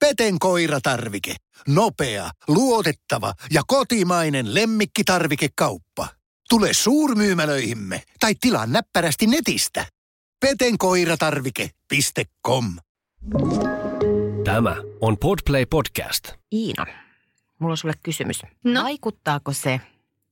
[0.00, 1.34] Peten koiratarvike.
[1.68, 6.08] Nopea, luotettava ja kotimainen lemmikkitarvikekauppa.
[6.48, 9.86] Tule suurmyymälöihimme tai tilaa näppärästi netistä.
[10.40, 12.76] petenkoiratarvike.com
[14.44, 16.32] Tämä on Podplay Podcast.
[16.52, 16.86] Iina,
[17.58, 18.42] mulla on sulle kysymys.
[18.64, 18.82] No?
[18.82, 19.80] Vaikuttaako se,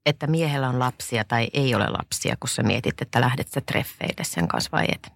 [0.06, 4.24] että miehellä on lapsia tai ei ole lapsia, kun sä mietit, että lähdet sä treffeille
[4.24, 5.12] sen kanssa vai et?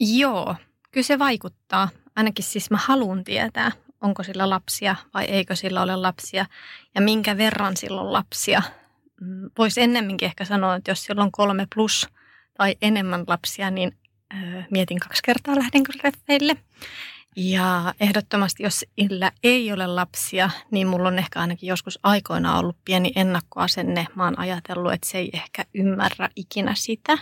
[0.00, 0.56] Joo,
[0.90, 1.88] kyllä se vaikuttaa.
[2.16, 6.46] Ainakin siis mä haluan tietää, onko sillä lapsia vai eikö sillä ole lapsia
[6.94, 8.62] ja minkä verran sillä on lapsia.
[9.20, 12.08] Mm, Voisi ennemminkin ehkä sanoa, että jos sillä on kolme plus
[12.58, 13.96] tai enemmän lapsia, niin
[14.34, 16.56] ö, mietin kaksi kertaa lähdenkö treffeille.
[17.36, 22.76] Ja ehdottomasti, jos sillä ei ole lapsia, niin mulla on ehkä ainakin joskus aikoina ollut
[22.84, 24.06] pieni ennakkoasenne.
[24.14, 27.18] Mä oon ajatellut, että se ei ehkä ymmärrä ikinä sitä,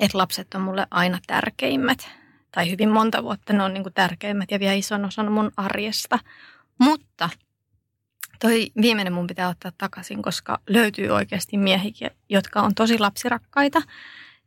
[0.00, 2.10] että lapset on mulle aina tärkeimmät.
[2.54, 6.18] Tai hyvin monta vuotta ne on niin kuin tärkeimmät ja vie ison osan mun arjesta.
[6.78, 7.28] Mutta
[8.40, 13.82] toi viimeinen mun pitää ottaa takaisin, koska löytyy oikeasti miehiä, jotka on tosi lapsirakkaita.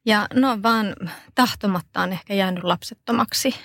[0.06, 0.96] Ja ne on vaan
[1.36, 3.56] tahtomattaan ehkä jäänyt lapsettomaksi.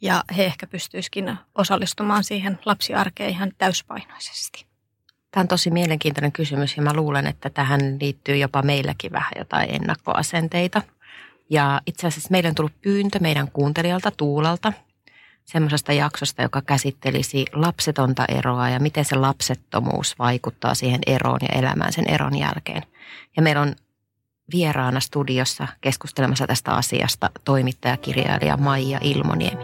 [0.00, 4.66] Ja he ehkä pystyisikin osallistumaan siihen lapsiarkeen ihan täyspainoisesti.
[5.30, 9.74] Tämä on tosi mielenkiintoinen kysymys ja mä luulen, että tähän liittyy jopa meilläkin vähän jotain
[9.74, 10.82] ennakkoasenteita.
[11.50, 14.72] Ja itse asiassa meillä on tullut pyyntö meidän kuuntelijalta Tuulalta
[15.44, 21.92] semmoisesta jaksosta, joka käsittelisi lapsetonta eroa ja miten se lapsettomuus vaikuttaa siihen eroon ja elämään
[21.92, 22.82] sen eron jälkeen.
[23.36, 23.74] Ja meillä on
[24.52, 29.62] vieraana studiossa keskustelemassa tästä asiasta toimittajakirjailija Maija Ilmoniemi.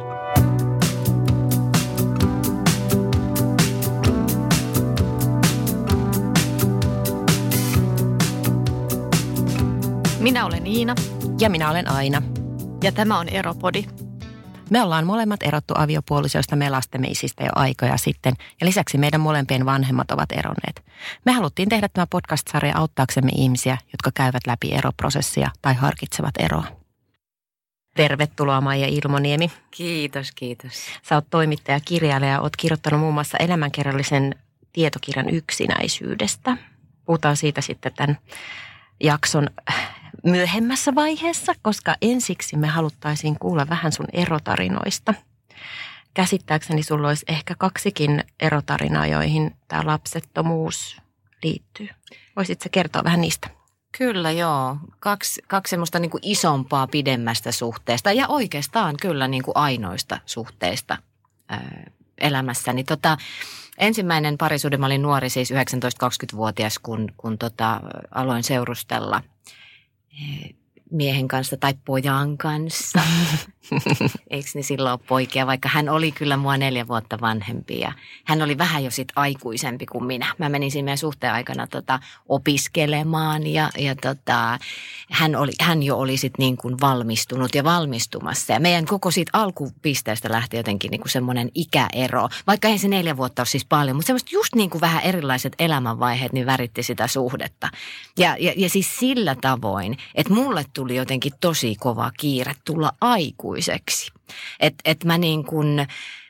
[10.20, 10.94] Minä olen Iina
[11.40, 12.22] Ja minä olen Aina.
[12.82, 13.84] ja tämä on Eropodi.
[14.70, 19.66] Me ollaan molemmat erottu aviopuolisoista me lastemme isistä jo aikoja sitten ja lisäksi meidän molempien
[19.66, 20.84] vanhemmat ovat eronneet.
[21.24, 26.64] Me haluttiin tehdä tämä podcast-sarja auttaaksemme ihmisiä, jotka käyvät läpi eroprosessia tai harkitsevat eroa.
[27.96, 29.52] Tervetuloa Maija Ilmoniemi.
[29.70, 30.72] Kiitos, kiitos.
[31.02, 34.34] Sä oot toimittaja, kirjailija ja oot kirjoittanut muun muassa elämänkerrallisen
[34.72, 36.56] tietokirjan yksinäisyydestä.
[37.04, 38.18] Puhutaan siitä sitten tämän
[39.00, 39.46] jakson
[40.24, 45.14] myöhemmässä vaiheessa, koska ensiksi me haluttaisiin kuulla vähän sun erotarinoista.
[46.14, 50.96] Käsittääkseni sulla olisi ehkä kaksikin erotarinaa, joihin tämä lapsettomuus
[51.42, 51.88] liittyy.
[52.36, 53.50] Voisitko kertoa vähän niistä?
[53.98, 54.76] Kyllä joo.
[55.00, 60.98] Kaksi, kaksi semmoista niin kuin isompaa, pidemmästä suhteesta ja oikeastaan kyllä niin kuin ainoista suhteista
[61.48, 61.84] ää,
[62.18, 62.84] elämässäni.
[62.84, 63.16] Tota,
[63.78, 67.80] ensimmäinen parisuhde, mä olin nuori, siis 19-20-vuotias, kun, kun tota,
[68.14, 69.22] aloin seurustella
[70.90, 73.00] miehen kanssa tai pojan kanssa.
[74.30, 77.92] Eikö ne silloin ole poikia, vaikka hän oli kyllä mua neljä vuotta vanhempi ja
[78.24, 80.34] hän oli vähän jo sit aikuisempi kuin minä.
[80.38, 84.58] Mä menin siinä meidän suhteen aikana tota, opiskelemaan ja, ja tota,
[85.10, 88.52] hän, oli, hän jo oli sit niin kuin valmistunut ja valmistumassa.
[88.52, 92.28] Ja meidän koko siitä alkupisteestä lähti jotenkin niin kuin semmoinen ikäero.
[92.46, 95.52] Vaikka ei se neljä vuotta ole siis paljon, mutta semmoista just niin kuin vähän erilaiset
[95.58, 97.68] elämänvaiheet niin väritti sitä suhdetta.
[98.18, 103.57] Ja, ja, ja siis sillä tavoin, että mulle tuli jotenkin tosi kova kiire tulla aikuiseksi.
[104.60, 105.86] Että et mä niin kuin,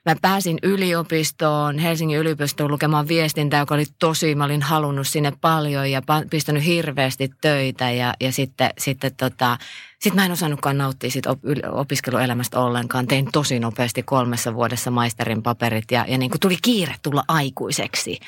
[0.06, 5.90] mä pääsin yliopistoon, Helsingin yliopistoon lukemaan viestintää, joka oli tosi, mä olin halunnut sinne paljon
[5.90, 9.58] ja pistänyt hirveästi töitä ja, ja sitten, sitten tota,
[9.98, 11.40] sit mä en osannutkaan nauttia siitä op-
[11.72, 13.06] opiskeluelämästä ollenkaan.
[13.06, 18.20] Tein tosi nopeasti kolmessa vuodessa maisterin paperit ja, ja niin kuin tuli kiire tulla aikuiseksi.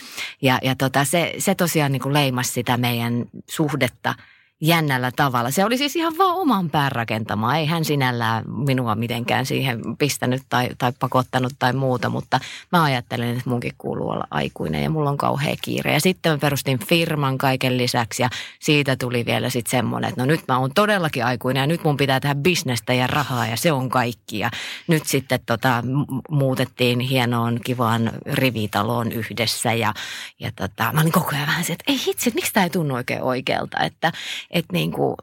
[0.43, 4.15] Ja, ja tota, se, se tosiaan niin kuin leimasi sitä meidän suhdetta
[4.61, 5.51] jännällä tavalla.
[5.51, 7.57] Se oli siis ihan vaan oman pään rakentamaa.
[7.57, 12.41] Ei hän sinällään minua mitenkään siihen pistänyt tai, tai pakottanut tai muuta, mutta
[12.73, 15.93] mä ajattelin, että munkin kuuluu olla aikuinen ja mulla on kauhea kiire.
[15.93, 20.27] Ja sitten mä perustin firman kaiken lisäksi ja siitä tuli vielä sitten semmoinen, että no
[20.27, 23.73] nyt mä oon todellakin aikuinen ja nyt mun pitää tehdä bisnestä ja rahaa ja se
[23.73, 24.39] on kaikki.
[24.39, 24.51] Ja
[24.87, 25.85] nyt sitten tota,
[26.31, 29.95] muutettiin hienoon kivaan rivitaloon yhdessä ja,
[30.41, 32.95] ja tota, mä olin koko ajan vähän se, että ei hitsi, miksi tämä ei tunnu
[32.95, 34.13] oikein oikealta, että
[34.51, 35.17] että niin kuin,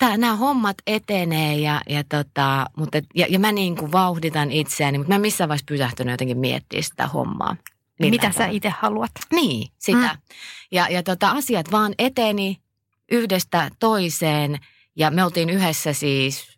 [0.00, 5.08] nämä hommat etenee ja, ja, tota, mutta, ja, ja mä niin kuin vauhditan itseäni, mutta
[5.08, 7.56] mä en missään vaiheessa pysähtynyt jotenkin miettiä sitä hommaa.
[8.00, 9.10] Mitä sä itse haluat?
[9.32, 9.98] Niin, sitä.
[10.14, 10.18] Mm.
[10.72, 12.56] Ja, ja tota, asiat vaan eteni
[13.10, 14.58] yhdestä toiseen
[14.96, 16.53] ja me oltiin yhdessä siis,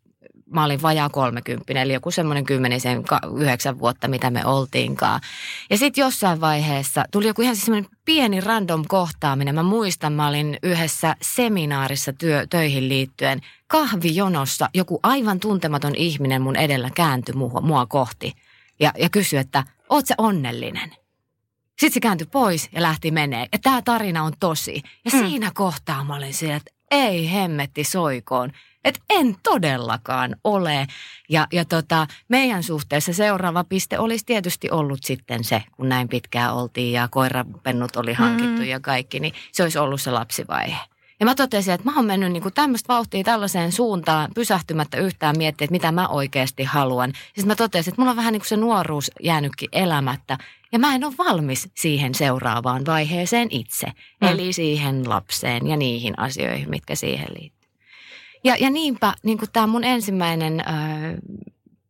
[0.50, 3.04] mä olin vajaa 30, eli joku semmoinen kymmenisen,
[3.38, 5.20] yhdeksän vuotta, mitä me oltiinkaan.
[5.70, 9.54] Ja sitten jossain vaiheessa tuli joku ihan siis semmoinen pieni random kohtaaminen.
[9.54, 14.68] Mä muistan, mä olin yhdessä seminaarissa työ, töihin liittyen kahvijonossa.
[14.74, 18.32] Joku aivan tuntematon ihminen mun edellä kääntyi mua, mua kohti.
[18.80, 20.90] ja, ja kysyi, että oot sä onnellinen?
[21.80, 23.46] Sitten se kääntyi pois ja lähti menee.
[23.52, 24.82] Ja tämä tarina on tosi.
[25.04, 25.18] Ja mm.
[25.18, 28.52] siinä kohtaa mä olin siellä, että ei hemmetti soikoon.
[28.86, 30.86] Että en todellakaan ole.
[31.28, 36.54] Ja, ja tota, meidän suhteessa seuraava piste olisi tietysti ollut sitten se, kun näin pitkään
[36.54, 38.68] oltiin ja koirapennut oli hankittu mm.
[38.68, 40.76] ja kaikki, niin se olisi ollut se lapsivaihe.
[41.20, 45.64] Ja mä totesin, että mä oon mennyt niin tämmöistä vauhtia tällaiseen suuntaan pysähtymättä yhtään miettiä,
[45.64, 47.12] että mitä mä oikeasti haluan.
[47.26, 50.38] Sitten mä totesin, että mulla on vähän niin kuin se nuoruus jäänytkin elämättä.
[50.72, 53.86] Ja mä en ole valmis siihen seuraavaan vaiheeseen itse.
[54.20, 54.28] Mm.
[54.28, 57.55] Eli siihen lapseen ja niihin asioihin, mitkä siihen liittyy.
[58.44, 60.60] Ja, ja niinpä niin tämä mun ensimmäinen...
[60.60, 61.16] Öö,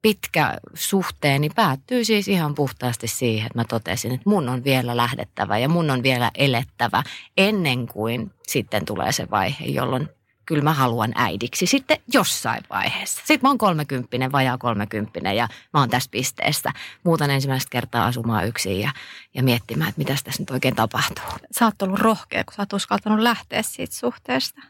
[0.03, 5.59] pitkä suhteeni päättyy siis ihan puhtaasti siihen, että mä totesin, että mun on vielä lähdettävä
[5.59, 7.03] ja mun on vielä elettävä
[7.37, 10.09] ennen kuin sitten tulee se vaihe, jolloin
[10.47, 13.19] kyllä mä haluan äidiksi sitten jossain vaiheessa.
[13.19, 16.73] Sitten mä oon kolmekymppinen, vajaa kolmekymppinen ja mä oon tässä pisteessä.
[17.05, 18.91] Muutan ensimmäistä kertaa asumaan yksin ja,
[19.35, 21.25] ja miettimään, että mitä tässä nyt oikein tapahtuu.
[21.59, 24.61] Sä oot ollut rohkea, kun sä oot uskaltanut lähteä siitä suhteesta.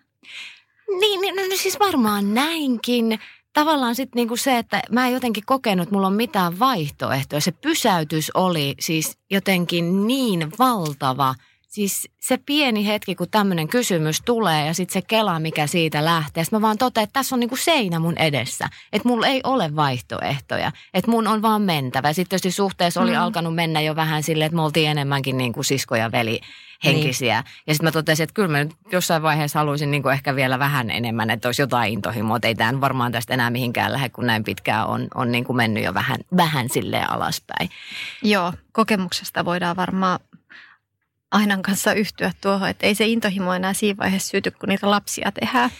[0.88, 3.20] Niin, niin no, no siis varmaan näinkin
[3.52, 7.40] tavallaan sitten niinku se, että mä en jotenkin kokenut, että mulla on mitään vaihtoehtoja.
[7.40, 11.34] Se pysäytys oli siis jotenkin niin valtava.
[11.76, 16.44] Siis se pieni hetki, kun tämmöinen kysymys tulee ja sitten se kela, mikä siitä lähtee.
[16.44, 18.68] Sitten mä vaan totean, että tässä on niinku seinä mun edessä.
[18.92, 20.72] Että mulla ei ole vaihtoehtoja.
[20.94, 22.12] Että mun on vaan mentävä.
[22.12, 23.18] Sitten tietysti suhteessa oli mm.
[23.18, 26.40] alkanut mennä jo vähän silleen, että me oltiin enemmänkin niin kuin sisko ja veli
[26.84, 27.40] henkisiä.
[27.40, 27.52] Niin.
[27.66, 30.58] Ja sitten mä totesin, että kyllä mä nyt jossain vaiheessa haluaisin niin kuin ehkä vielä
[30.58, 32.38] vähän enemmän, että olisi jotain intohimoa.
[32.42, 35.84] Ei tämä varmaan tästä enää mihinkään lähde, kun näin pitkään on, on niin kuin mennyt
[35.84, 37.70] jo vähän, vähän silleen alaspäin.
[38.22, 40.18] Joo, kokemuksesta voidaan varmaan
[41.30, 45.32] Ainan kanssa yhtyä tuohon, että ei se intohimo enää siinä vaiheessa syty, kun niitä lapsia
[45.32, 45.70] tehdään.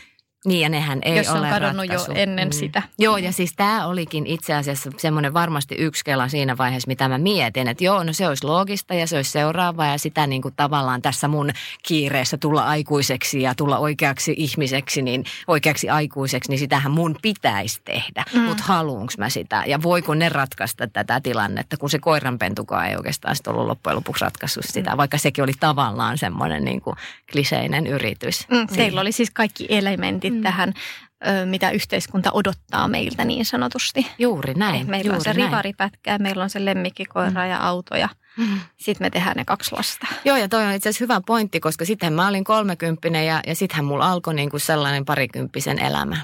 [0.45, 2.13] Niin ja nehän ei Jos ole on kadonnut ratkaisu.
[2.13, 2.53] jo ennen mm.
[2.53, 2.83] sitä.
[2.99, 7.19] Joo ja siis tämä olikin itse asiassa semmoinen varmasti yksi kela siinä vaiheessa, mitä mä
[7.19, 7.69] mietin.
[7.69, 11.03] Että joo, no se olisi loogista ja se olisi seuraava ja sitä niin kuin tavallaan
[11.03, 11.51] tässä mun
[11.83, 18.25] kiireessä tulla aikuiseksi ja tulla oikeaksi ihmiseksi, niin oikeaksi aikuiseksi, niin sitähän mun pitäisi tehdä.
[18.35, 18.41] Mm.
[18.41, 23.37] Mutta haluunko mä sitä ja voiko ne ratkaista tätä tilannetta, kun se koiranpentukaan ei oikeastaan
[23.37, 24.97] sit ollut loppujen lopuksi ratkaissut sitä, mm.
[24.97, 26.97] vaikka sekin oli tavallaan semmoinen niin kuin
[27.33, 28.49] kliseinen yritys.
[28.49, 28.67] Mm.
[28.77, 30.43] Teillä oli siis kaikki elementit mm.
[30.43, 30.73] tähän,
[31.45, 34.07] mitä yhteiskunta odottaa meiltä niin sanotusti.
[34.19, 34.91] Juuri näin.
[34.91, 35.51] Meillä juuri on se näin.
[35.51, 37.51] rivaripätkä, meillä on se lemmikkikoira mm.
[37.51, 38.61] ja auto ja mm.
[38.77, 40.07] sitten me tehdään ne kaksi lasta.
[40.25, 43.55] Joo ja toi on itse asiassa hyvä pointti, koska sitten mä olin kolmekymppinen ja, ja
[43.55, 46.17] sittenhän mulla alkoi niin kuin sellainen parikymppisen elämä.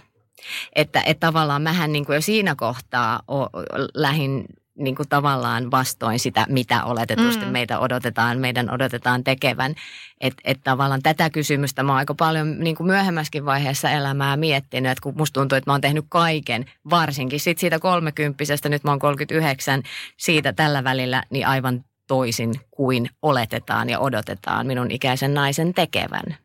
[0.77, 3.47] Että, että tavallaan mähän niin kuin jo siinä kohtaa o,
[3.95, 4.45] lähin
[4.79, 7.51] niin kuin tavallaan vastoin sitä, mitä oletetusti mm.
[7.51, 9.75] meitä odotetaan, meidän odotetaan tekevän.
[10.21, 14.93] Että et tavallaan tätä kysymystä mä oon aika paljon niin kuin myöhemmäskin vaiheessa elämää miettinyt,
[14.93, 18.91] että kun musta tuntuu, että mä oon tehnyt kaiken, varsinkin sit siitä kolmekymppisestä, nyt mä
[18.91, 19.83] oon 39,
[20.17, 26.37] siitä tällä välillä, niin aivan toisin kuin oletetaan ja odotetaan minun ikäisen naisen tekevän.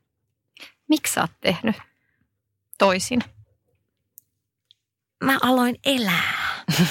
[0.89, 1.75] Miksi sä oot tehnyt
[2.77, 3.19] toisin?
[5.23, 6.33] Mä aloin elää.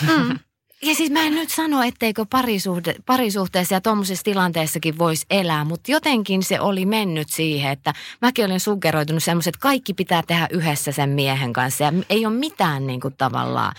[0.02, 0.38] Mm.
[0.82, 5.90] Ja siis mä en nyt sano, etteikö parisuhte, parisuhteessa ja tuommoisessa tilanteessakin voisi elää, mutta
[5.90, 10.92] jotenkin se oli mennyt siihen, että mäkin olin suggeroitunut semmoiset, että kaikki pitää tehdä yhdessä
[10.92, 13.74] sen miehen kanssa ja ei ole mitään niin kuin tavallaan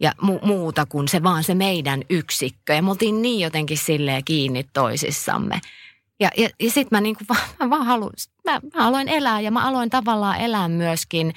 [0.00, 2.74] ja mu- muuta kuin se vaan se meidän yksikkö.
[2.74, 5.60] Ja me oltiin niin jotenkin silleen kiinni toisissamme.
[6.20, 7.24] Ja, ja, ja sitten mä, niinku,
[7.60, 7.86] mä vaan
[8.44, 11.34] mä, mä aloin elää ja mä aloin tavallaan elää myöskin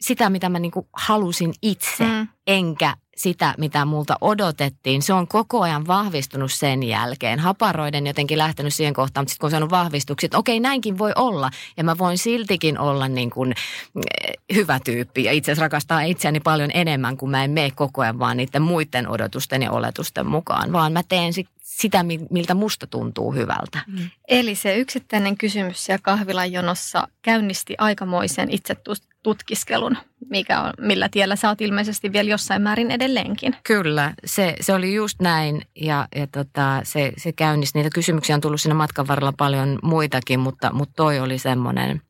[0.00, 2.28] sitä, mitä mä niinku halusin itse, mm.
[2.46, 5.02] enkä sitä, mitä multa odotettiin.
[5.02, 7.38] Se on koko ajan vahvistunut sen jälkeen.
[7.38, 11.50] Haparoiden jotenkin lähtenyt siihen kohtaan, mutta sitten kun on saanut että okei, näinkin voi olla.
[11.76, 13.54] Ja mä voin siltikin olla niin kuin
[13.96, 15.24] eh, hyvä tyyppi.
[15.24, 18.62] Ja itse asiassa rakastaa itseäni paljon enemmän, kun mä en mene koko ajan vaan niiden
[18.62, 20.72] muiden odotusten ja oletusten mukaan.
[20.72, 23.78] Vaan mä teen sitä, miltä musta tuntuu hyvältä.
[23.86, 24.10] Mm.
[24.28, 28.76] Eli se yksittäinen kysymys siellä kahvilan jonossa käynnisti aikamoisen itse
[29.22, 29.96] tutkiskelun,
[30.30, 33.56] mikä on, millä tiellä sä oot ilmeisesti vielä jossain määrin edelleenkin.
[33.64, 37.78] Kyllä, se, se oli just näin ja, ja tota, se, se käynnisti.
[37.78, 42.02] Niitä kysymyksiä on tullut siinä matkan varrella paljon muitakin, mutta, mutta toi oli semmoinen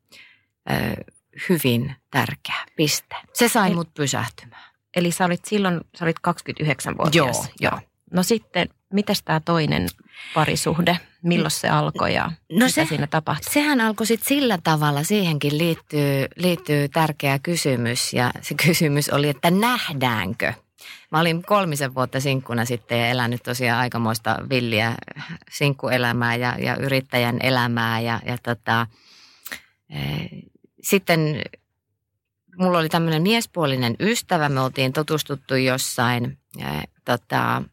[0.71, 0.73] ö,
[1.49, 3.15] hyvin tärkeä piste.
[3.33, 4.73] Se sai Eli, mut pysähtymään.
[4.95, 7.37] Eli sä olit silloin, sä olit 29-vuotias.
[7.37, 7.79] Joo, joo.
[8.13, 9.87] No sitten, miten tämä toinen
[10.33, 13.53] parisuhde, milloin se alkoi ja no mitä se, siinä tapahtui?
[13.53, 18.13] Sehän alkoi sitten sillä tavalla, siihenkin liittyy, liittyy tärkeä kysymys.
[18.13, 20.53] Ja se kysymys oli, että nähdäänkö?
[21.11, 24.95] Mä olin kolmisen vuotta sinkkuna sitten ja elänyt tosiaan aikamoista villiä
[25.51, 27.99] sinkkuelämää ja, ja yrittäjän elämää.
[27.99, 28.87] Ja, ja tota,
[29.89, 29.99] e,
[30.81, 31.41] sitten
[32.57, 36.37] mulla oli tämmöinen miespuolinen ystävä, me oltiin tutustuttu jossain
[37.05, 37.63] tota,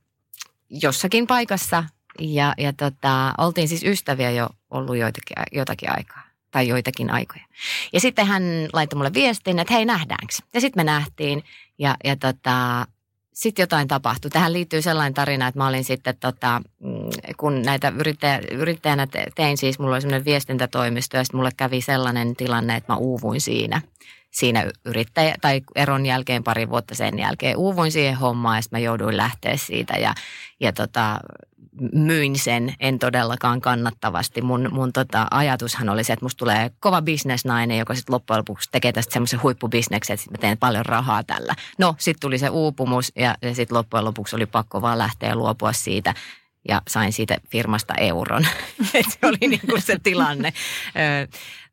[0.71, 1.85] jossakin paikassa
[2.19, 7.45] ja, ja tota, oltiin siis ystäviä jo ollut joitakin, jotakin aikaa tai joitakin aikoja.
[7.93, 10.35] Ja sitten hän laittoi mulle viestin, että hei nähdäänkö.
[10.55, 11.45] Ja sitten me nähtiin
[11.79, 12.87] ja, ja tota,
[13.35, 14.31] sitten jotain tapahtui.
[14.31, 19.57] Tähän liittyy sellainen tarina, että mä olin sitten, tota, mm, kun näitä yrittäjä, yrittäjänä tein
[19.59, 23.83] siis, mulla oli semmoinen viestintätoimisto ja sitten mulle kävi sellainen tilanne, että mä uuvuin siinä
[24.30, 27.56] siinä yrittäjä, tai eron jälkeen pari vuotta sen jälkeen.
[27.56, 30.14] Uuvuin siihen hommaan ja sitten mä jouduin lähteä siitä ja,
[30.60, 31.20] ja tota,
[31.92, 34.42] myin sen, en todellakaan kannattavasti.
[34.42, 38.68] Mun, mun tota, ajatushan oli se, että musta tulee kova bisnesnainen, joka sitten loppujen lopuksi
[38.72, 41.54] tekee tästä semmoisen huippubisneksen, että sit mä teen paljon rahaa tällä.
[41.78, 45.72] No, sitten tuli se uupumus ja, ja sitten loppujen lopuksi oli pakko vaan lähteä luopua
[45.72, 46.14] siitä
[46.68, 48.46] ja sain siitä firmasta euron.
[48.92, 50.52] se oli niin kuin se tilanne.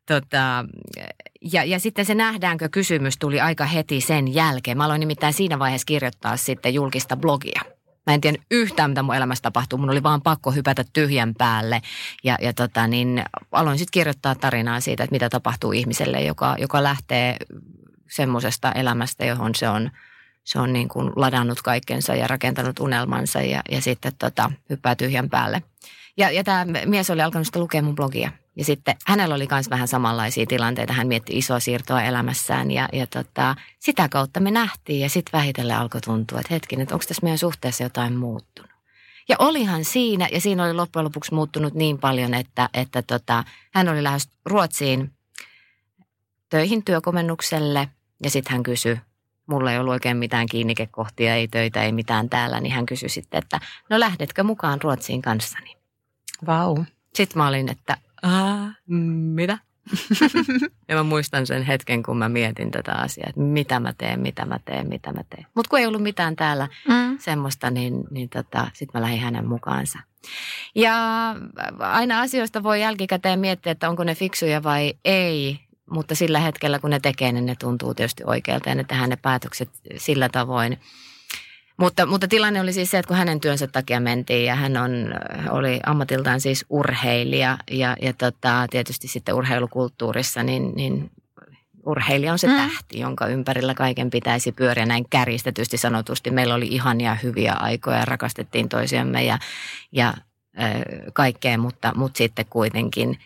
[0.07, 0.65] Tota,
[1.41, 4.77] ja, ja sitten se nähdäänkö kysymys tuli aika heti sen jälkeen.
[4.77, 7.61] Mä aloin nimittäin siinä vaiheessa kirjoittaa sitten julkista blogia.
[8.07, 9.79] Mä en tiedä yhtään, mitä mun elämässä tapahtuu.
[9.79, 11.81] Mun oli vaan pakko hypätä tyhjän päälle.
[12.23, 16.83] Ja, ja tota, niin aloin sitten kirjoittaa tarinaa siitä, että mitä tapahtuu ihmiselle, joka, joka
[16.83, 17.37] lähtee
[18.09, 19.91] semmoisesta elämästä, johon se on,
[20.43, 25.29] se on niin kuin ladannut kaikkensa ja rakentanut unelmansa ja, ja sitten tota, hyppää tyhjän
[25.29, 25.63] päälle.
[26.17, 28.31] Ja, ja tämä mies oli alkanut sitä lukea mun blogia.
[28.57, 30.93] Ja sitten hänellä oli myös vähän samanlaisia tilanteita.
[30.93, 35.77] Hän mietti isoa siirtoa elämässään ja, ja tota, sitä kautta me nähtiin ja sitten vähitellen
[35.77, 38.71] alkoi tuntua, että hetkinen, että onko tässä meidän suhteessa jotain muuttunut.
[39.29, 43.89] Ja olihan siinä, ja siinä oli loppujen lopuksi muuttunut niin paljon, että, että tota, hän
[43.89, 45.11] oli lähes Ruotsiin
[46.49, 47.89] töihin työkomennukselle
[48.23, 48.97] ja sitten hän kysyi,
[49.47, 53.37] mulla ei ollut oikein mitään kiinnikekohtia, ei töitä, ei mitään täällä, niin hän kysyi sitten,
[53.37, 53.59] että
[53.89, 55.77] no lähdetkö mukaan Ruotsiin kanssani?
[56.45, 56.75] Vau.
[56.75, 56.85] Wow.
[57.15, 57.97] Sitten mä olin, että
[58.27, 58.74] Aa,
[59.36, 59.57] mitä?
[60.89, 64.46] ja mä muistan sen hetken, kun mä mietin tätä asiaa, että mitä mä teen, mitä
[64.46, 65.46] mä teen, mitä mä teen.
[65.55, 67.17] Mutta kun ei ollut mitään täällä mm.
[67.19, 70.00] semmoista, niin, niin tota, sitten mä lähdin hänen mukaansa.
[70.75, 70.96] Ja
[71.79, 75.60] aina asioista voi jälkikäteen miettiä, että onko ne fiksuja vai ei,
[75.91, 79.15] mutta sillä hetkellä, kun ne tekee, niin ne tuntuu tietysti oikealta ja ne tehdään ne
[79.15, 80.77] päätökset sillä tavoin–
[81.77, 84.91] mutta, mutta tilanne oli siis se, että kun hänen työnsä takia mentiin ja hän on,
[85.50, 91.12] oli ammatiltaan siis urheilija ja, ja tota, tietysti sitten urheilukulttuurissa, niin, niin
[91.86, 92.55] urheilija on se mm.
[92.55, 96.31] tähti, jonka ympärillä kaiken pitäisi pyöriä näin kärjistetysti sanotusti.
[96.31, 99.39] Meillä oli ihania hyviä aikoja, rakastettiin toisiamme ja,
[99.91, 100.13] ja
[100.62, 100.72] äh,
[101.13, 103.19] kaikkea, mutta, mutta sitten kuitenkin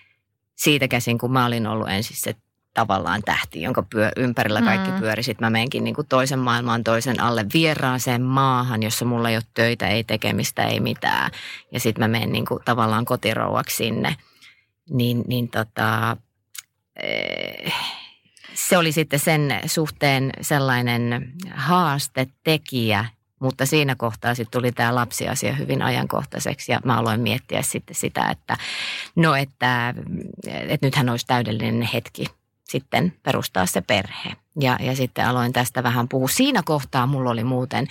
[0.56, 2.36] siitä käsin, kun mä olin ollut ensin se
[2.74, 5.00] tavallaan tähti, jonka pyö, ympärillä kaikki mm.
[5.00, 5.24] pyöri.
[5.24, 9.44] Sitten mä menenkin niin kuin toisen maailman toisen alle vieraaseen maahan, jossa mulla ei ole
[9.54, 11.32] töitä, ei tekemistä, ei mitään.
[11.72, 14.16] Ja sitten mä menen niin kuin tavallaan kotirouvaksi sinne.
[14.90, 16.18] Niin, niin tota,
[17.04, 17.74] eh,
[18.54, 23.06] se oli sitten sen suhteen sellainen haastetekijä,
[23.40, 28.30] mutta siinä kohtaa sitten tuli tämä lapsiasia hyvin ajankohtaiseksi ja mä aloin miettiä sitten sitä,
[28.30, 28.58] että
[29.16, 29.94] no että,
[30.48, 32.26] että nythän olisi täydellinen hetki
[32.72, 34.36] sitten perustaa se perhe.
[34.60, 36.28] Ja, ja sitten aloin tästä vähän puhua.
[36.28, 37.88] Siinä kohtaa mulla oli muuten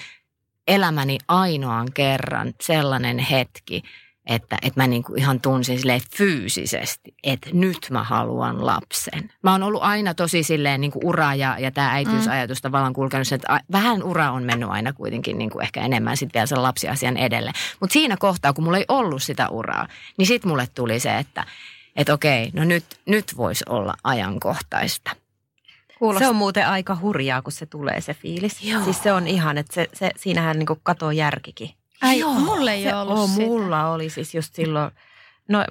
[0.69, 3.83] elämäni ainoan kerran sellainen hetki,
[4.27, 9.33] että, että mä niin kuin ihan tunsin silleen fyysisesti, että nyt mä haluan lapsen.
[9.43, 12.63] Mä oon ollut aina tosi silleen niin kuin ura ja, ja tämä äitiysajatus mm.
[12.63, 16.47] tavallaan kulkenut, että vähän ura on mennyt aina kuitenkin niin kuin ehkä enemmän sitten vielä
[16.47, 17.53] sen lapsiasian edelle.
[17.81, 21.45] Mutta siinä kohtaa, kun mulla ei ollut sitä uraa, niin sitten mulle tuli se, että
[22.01, 25.11] että okei, no nyt, nyt voisi olla ajankohtaista.
[25.99, 26.27] Kuulostaa.
[26.27, 28.63] Se on muuten aika hurjaa, kun se tulee se fiilis.
[28.65, 28.85] Joo.
[28.85, 31.71] Siis se on ihan, että se, se, siinähän niin katoo järkikin.
[32.03, 33.47] Ai, Joo, mulle ei se, ollut sitä.
[33.47, 34.91] Mulla oli siis just silloin,
[35.49, 35.65] no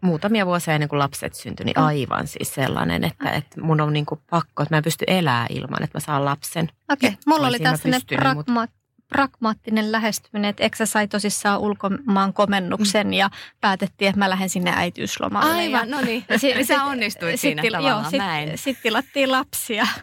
[0.00, 1.84] muutamia vuosia ennen kuin lapset syntyi, niin mm.
[1.84, 5.46] aivan siis sellainen, että, että mun on niin kuin pakko, että mä en pysty elämään
[5.50, 6.68] ilman, että mä saan lapsen.
[6.92, 7.20] Okei, okay.
[7.26, 8.68] mulla oli taas sellainen pragma-
[9.08, 13.12] pragmaattinen lähestyminen, että Eksä sai tosissaan ulkomaan komennuksen mm.
[13.12, 15.52] ja päätettiin, että mä lähden sinne äitiyslomalle.
[15.52, 16.24] Aivan, ja, no niin.
[16.36, 19.86] Si- Sä onnistuit siinä sit, tavallaan, joo, Sitten sit tilattiin lapsia.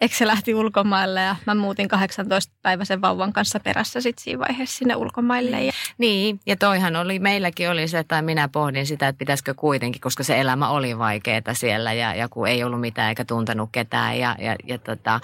[0.00, 5.64] Eksä lähti ulkomaille ja mä muutin 18-päiväisen vauvan kanssa perässä sit siinä vaiheessa sinne ulkomaille.
[5.64, 5.72] Ja...
[5.98, 10.22] Niin, ja toihan oli, meilläkin oli se, että minä pohdin sitä, että pitäisikö kuitenkin, koska
[10.22, 14.36] se elämä oli vaikeaa siellä ja, ja kun ei ollut mitään eikä tuntenut ketään ja,
[14.38, 15.20] ja, ja tota,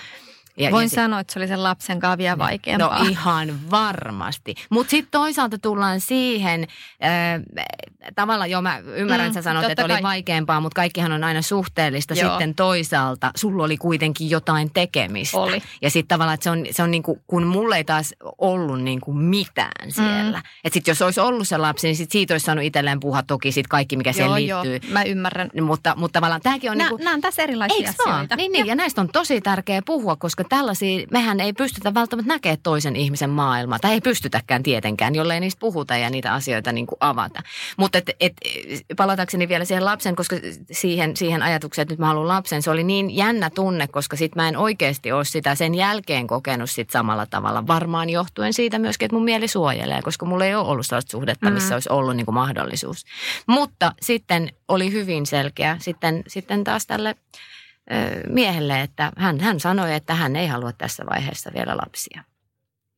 [0.57, 3.04] ja, Voin ja sanoa, että se oli sen lapsen kanssa vielä vaikeampaa.
[3.04, 4.54] No ihan varmasti.
[4.71, 6.66] Mutta sitten toisaalta tullaan siihen,
[7.04, 7.64] äh,
[8.14, 11.42] tavallaan joo mä ymmärrän, mm, että sä sanot, että oli vaikeampaa, mutta kaikkihan on aina
[11.42, 12.14] suhteellista.
[12.14, 12.30] Joo.
[12.30, 15.38] Sitten toisaalta sulla oli kuitenkin jotain tekemistä.
[15.38, 15.62] Oli.
[15.83, 18.83] Ja sitten tavallaan, että se on, se on niin kuin, kun mulle ei taas ollut
[18.83, 20.38] niin kuin mitään siellä.
[20.38, 20.45] Mm.
[20.64, 23.52] Että sitten jos olisi ollut se lapsi, niin sit siitä olisi saanut itselleen puhua toki
[23.52, 24.80] sit kaikki, mikä siihen liittyy.
[24.83, 25.50] Joo, mä ymmärrän.
[25.62, 26.78] Mutta, mutta tavallaan tämäkin on...
[26.78, 28.37] Nä, niin nämä on tässä erilaisia asioita.
[28.37, 32.33] Niin, niin, ja näistä on tosi tärkeää puhua, koska koska tällaisia, mehän ei pystytä välttämättä
[32.33, 36.87] näkemään toisen ihmisen maailmaa, tai ei pystytäkään tietenkään, jollei niistä puhuta ja niitä asioita niin
[36.87, 37.43] kuin avata.
[37.77, 38.33] Mutta et, et,
[38.97, 40.37] palatakseni vielä siihen lapsen, koska
[40.73, 44.37] siihen, siihen ajatukseen, että nyt mä haluan lapsen, se oli niin jännä tunne, koska sit
[44.37, 47.67] mä en oikeasti ole sitä sen jälkeen kokenut sit samalla tavalla.
[47.67, 51.51] Varmaan johtuen siitä myöskin, että mun mieli suojelee, koska mulla ei ole ollut sellaista suhdetta,
[51.51, 51.77] missä mm.
[51.77, 53.05] olisi ollut niin kuin mahdollisuus.
[53.47, 57.15] Mutta sitten oli hyvin selkeä sitten, sitten taas tälle
[58.29, 62.25] miehelle, että hän, hän sanoi, että hän ei halua tässä vaiheessa vielä lapsia.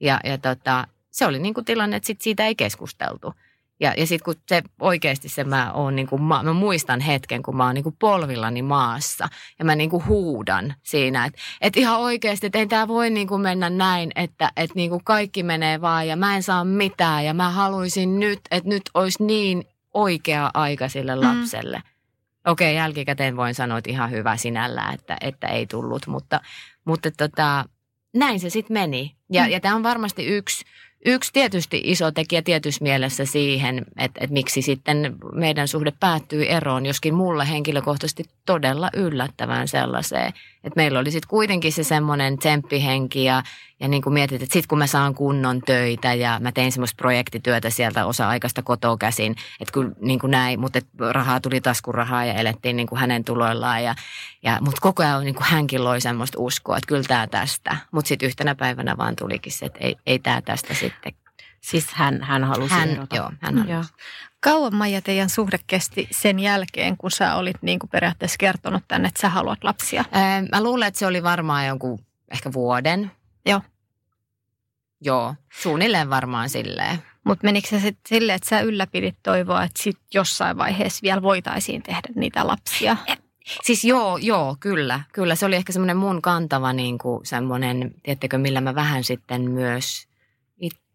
[0.00, 3.34] Ja, ja tota, se oli niin kuin tilanne, että sit siitä ei keskusteltu.
[3.80, 7.42] Ja, ja sitten kun se oikeasti se mä oon, niin kuin, mä, mä muistan hetken,
[7.42, 11.80] kun mä oon niin kuin polvillani maassa ja mä niin kuin huudan siinä, että, että
[11.80, 15.42] ihan oikeasti, että ei tämä voi niin kuin mennä näin, että, että niin kuin kaikki
[15.42, 19.64] menee vaan ja mä en saa mitään ja mä haluaisin nyt, että nyt olisi niin
[19.94, 21.22] oikea aika sille mm.
[21.22, 21.76] lapselle.
[21.76, 21.91] Mm.
[22.46, 26.40] Okei, jälkikäteen voin sanoa, että ihan hyvä sinällä, että, että ei tullut, mutta,
[26.84, 27.64] mutta tota,
[28.14, 29.16] näin se sitten meni.
[29.30, 29.50] Ja, mm.
[29.50, 30.64] ja tämä on varmasti yksi,
[31.06, 36.86] yksi tietysti iso tekijä tietyssä mielessä siihen, että, että miksi sitten meidän suhde päättyy eroon,
[36.86, 40.32] joskin mulle henkilökohtaisesti todella yllättävän sellaiseen.
[40.64, 43.42] Että meillä oli sitten kuitenkin se semmoinen tsemppihenki ja,
[43.80, 46.96] ja niin kuin mietit, että sitten kun mä saan kunnon töitä ja mä tein semmoista
[46.96, 50.80] projektityötä sieltä osa-aikaista kotoa käsin, että kyllä niin kuin näin, mutta
[51.10, 53.94] rahaa tuli taskurahaa ja elettiin niin kuin hänen tuloillaan ja,
[54.42, 57.76] ja mutta koko ajan niin kuin hänkin loi semmoista uskoa, että kyllä tämä tästä.
[57.90, 60.91] Mutta sitten yhtenä päivänä vaan tulikin se, että ei, ei tämä tästä sitten
[61.60, 63.16] Siis hän, hän halusi hän, erota.
[63.16, 63.72] Joo, hän halusi.
[63.72, 63.84] Joo.
[64.40, 69.08] Kauan Maija teidän suhde kesti sen jälkeen, kun sä olit niin kuin periaatteessa kertonut tänne,
[69.08, 70.04] että sä haluat lapsia?
[70.12, 71.98] Ää, mä luulen, että se oli varmaan jonkun
[72.32, 73.10] ehkä vuoden.
[73.46, 73.60] Joo.
[75.00, 76.98] Joo, suunnilleen varmaan silleen.
[77.24, 81.82] Mutta menikö se sitten silleen, että sä ylläpidit toivoa, että sit jossain vaiheessa vielä voitaisiin
[81.82, 82.96] tehdä niitä lapsia?
[83.62, 85.00] Siis joo, joo, kyllä.
[85.12, 89.50] Kyllä se oli ehkä semmoinen mun kantava niin kuin semmoinen, tiettekö millä mä vähän sitten
[89.50, 90.08] myös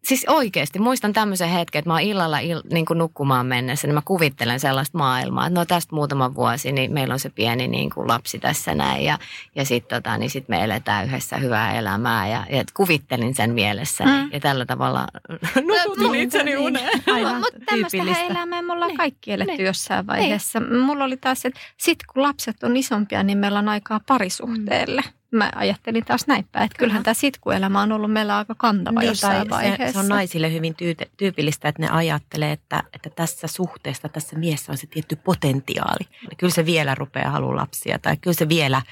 [0.08, 3.94] Siis oikeasti, muistan tämmöisen hetken, että mä oon illalla il, niin kuin nukkumaan mennessä, niin
[3.94, 7.90] mä kuvittelen sellaista maailmaa, että no tästä muutama vuosi, niin meillä on se pieni niin
[7.90, 9.18] kuin lapsi tässä näin ja,
[9.54, 14.04] ja sitten tota, niin sit me eletään yhdessä hyvää elämää ja, ja kuvittelin sen mielessä
[14.04, 14.30] mm.
[14.32, 15.06] ja tällä tavalla
[15.86, 17.02] nukutin itseni uneen.
[17.40, 18.96] Mutta tämmöistä elämää me ollaan niin.
[18.96, 19.66] kaikki eletty niin.
[19.66, 20.60] jossain vaiheessa.
[20.60, 20.78] Niin.
[20.78, 25.00] Mulla oli taas, että sit kun lapset on isompia, niin meillä on aikaa parisuhteelle.
[25.00, 29.08] Mm mä ajattelin taas näinpä, että kyllähän tämä sitkuelämä on ollut meillä aika kantava niin,
[29.08, 29.86] jossain vaiheessa.
[29.86, 30.76] Se, se on naisille hyvin
[31.16, 36.08] tyypillistä, että ne ajattelee, että, että tässä suhteessa, tässä miessä on se tietty potentiaali.
[36.36, 38.82] Kyllä se vielä rupeaa haluaa lapsia tai kyllä se vielä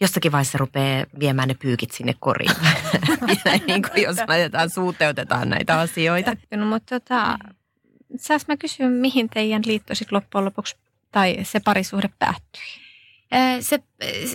[0.00, 2.50] jossakin vaiheessa rupeaa viemään ne pyykit sinne koriin.
[3.66, 6.36] niin kuin jos laitetaan, suuteutetaan näitä asioita.
[6.56, 7.38] No, mutta tota,
[8.16, 10.76] saas mä kysyä, mihin teidän liitto sitten loppujen lopuksi
[11.12, 12.89] tai se parisuhde päättyi?
[13.60, 13.78] Se,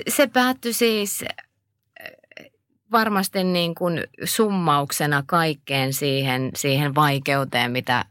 [0.08, 1.25] se päättyi siis
[2.91, 8.05] varmasti niin kuin summauksena kaikkeen siihen, siihen vaikeuteen, mitä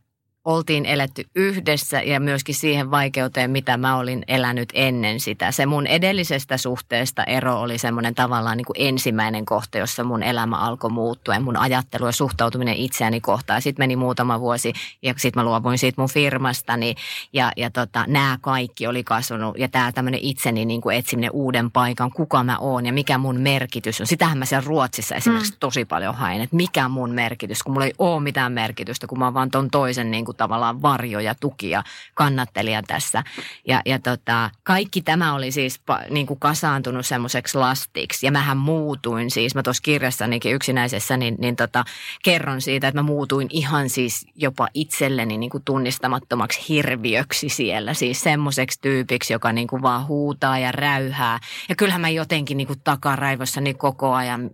[0.45, 5.53] oltiin eletty yhdessä ja myöskin siihen vaikeuteen, mitä mä olin elänyt ennen sitä.
[5.53, 10.57] Se mun edellisestä suhteesta ero oli semmoinen tavallaan niin kuin ensimmäinen kohta, jossa mun elämä
[10.57, 13.63] alkoi muuttua ja mun ajattelu ja suhtautuminen itseäni kohtaan.
[13.63, 16.95] Sitten meni muutama vuosi ja sitten mä luovuin siitä mun firmastani
[17.33, 21.71] ja, ja tota, nämä kaikki oli kasvanut ja tämä tämmöinen itseni niin kuin etsiminen uuden
[21.71, 24.07] paikan, kuka mä oon ja mikä mun merkitys on.
[24.07, 25.59] Sitähän mä siellä Ruotsissa esimerkiksi mm.
[25.61, 29.25] tosi paljon hain, että mikä mun merkitys, kun mulla ei ole mitään merkitystä, kun mä
[29.25, 31.83] oon vaan ton toisen niin kuin kuin tavallaan varjo ja tuki ja
[32.15, 33.23] kannattelija tässä.
[33.69, 38.27] Ja, ja tota, kaikki tämä oli siis niin kuin kasaantunut semmoiseksi lastiksi.
[38.27, 41.85] Ja mähän muutuin siis, mä tuossa kirjassanikin yksinäisessä, niin, niin tota,
[42.25, 47.95] kerron siitä, että mä muutuin ihan siis jopa itselleni niin kuin tunnistamattomaksi hirviöksi siellä.
[47.95, 51.39] Siis semmoiseksi tyypiksi, joka niin kuin vaan huutaa ja räyhää.
[51.69, 54.51] Ja kyllähän mä jotenkin niin kuin takaraivossani koko ajan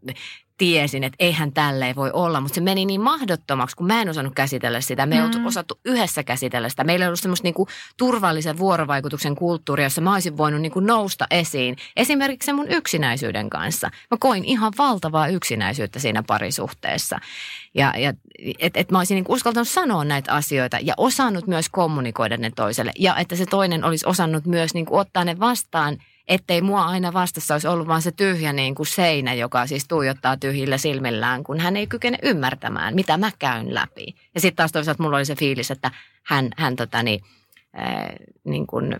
[0.60, 4.34] tiesin, että eihän tälleen voi olla, mutta se meni niin mahdottomaksi, kun mä en osannut
[4.34, 5.06] käsitellä sitä.
[5.06, 5.46] Me ei mm.
[5.46, 6.84] osattu yhdessä käsitellä sitä.
[6.84, 10.86] Meillä ei ollut semmoista niin kuin turvallisen vuorovaikutuksen kulttuuria, jossa mä olisin voinut niin kuin
[10.86, 11.76] nousta esiin.
[11.96, 13.90] Esimerkiksi sen mun yksinäisyyden kanssa.
[14.10, 17.18] Mä koin ihan valtavaa yksinäisyyttä siinä parisuhteessa.
[17.74, 18.12] Ja, ja
[18.58, 22.50] että et mä olisin niin kuin uskaltanut sanoa näitä asioita ja osannut myös kommunikoida ne
[22.56, 22.92] toiselle.
[22.98, 25.96] Ja että se toinen olisi osannut myös niin kuin ottaa ne vastaan–
[26.30, 30.36] ettei mua aina vastassa olisi ollut vaan se tyhjä niin kuin seinä, joka siis tuijottaa
[30.36, 34.14] tyhjillä silmillään, kun hän ei kykene ymmärtämään, mitä mä käyn läpi.
[34.34, 35.90] Ja sitten taas toisaalta mulla oli se fiilis, että
[36.22, 37.20] hän, hän tota niin,
[37.78, 38.08] äh,
[38.44, 38.96] niin kuin,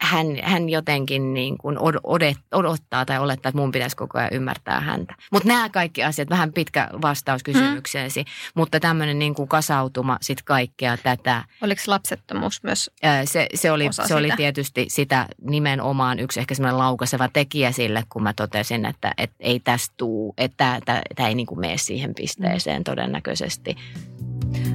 [0.00, 4.80] hän, hän jotenkin niin kuin odet, odottaa tai olettaa, että mun pitäisi koko ajan ymmärtää
[4.80, 5.14] häntä.
[5.32, 8.26] Mutta nämä kaikki asiat, vähän pitkä vastaus kysymykseesi, mm.
[8.54, 11.44] mutta tämmöinen niin kuin kasautuma sit kaikkea tätä.
[11.62, 12.90] Oliko lapsettomuus myös
[13.24, 14.16] Se, se, oli, se sitä?
[14.16, 19.36] oli tietysti sitä nimenomaan yksi ehkä semmoinen laukaseva tekijä sille, kun mä totesin, että, että
[19.40, 20.80] ei tästä tuu, että
[21.14, 22.84] tämä ei niin kuin mene siihen pisteeseen mm.
[22.84, 23.76] todennäköisesti.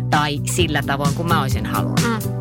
[0.09, 2.01] Tai sillä tavoin, kuin mä olisin halunnut.
[2.03, 2.38] Mm.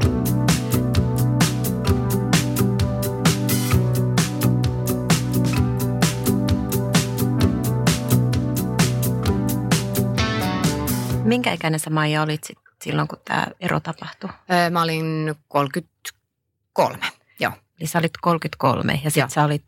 [11.28, 14.30] Minkä ikäinen sä Maija olit sit silloin, kun tämä ero tapahtui?
[14.52, 16.98] Öö, mä olin 33,
[17.40, 17.52] joo.
[17.80, 19.64] Eli sä olit 33 ja sitten sä olit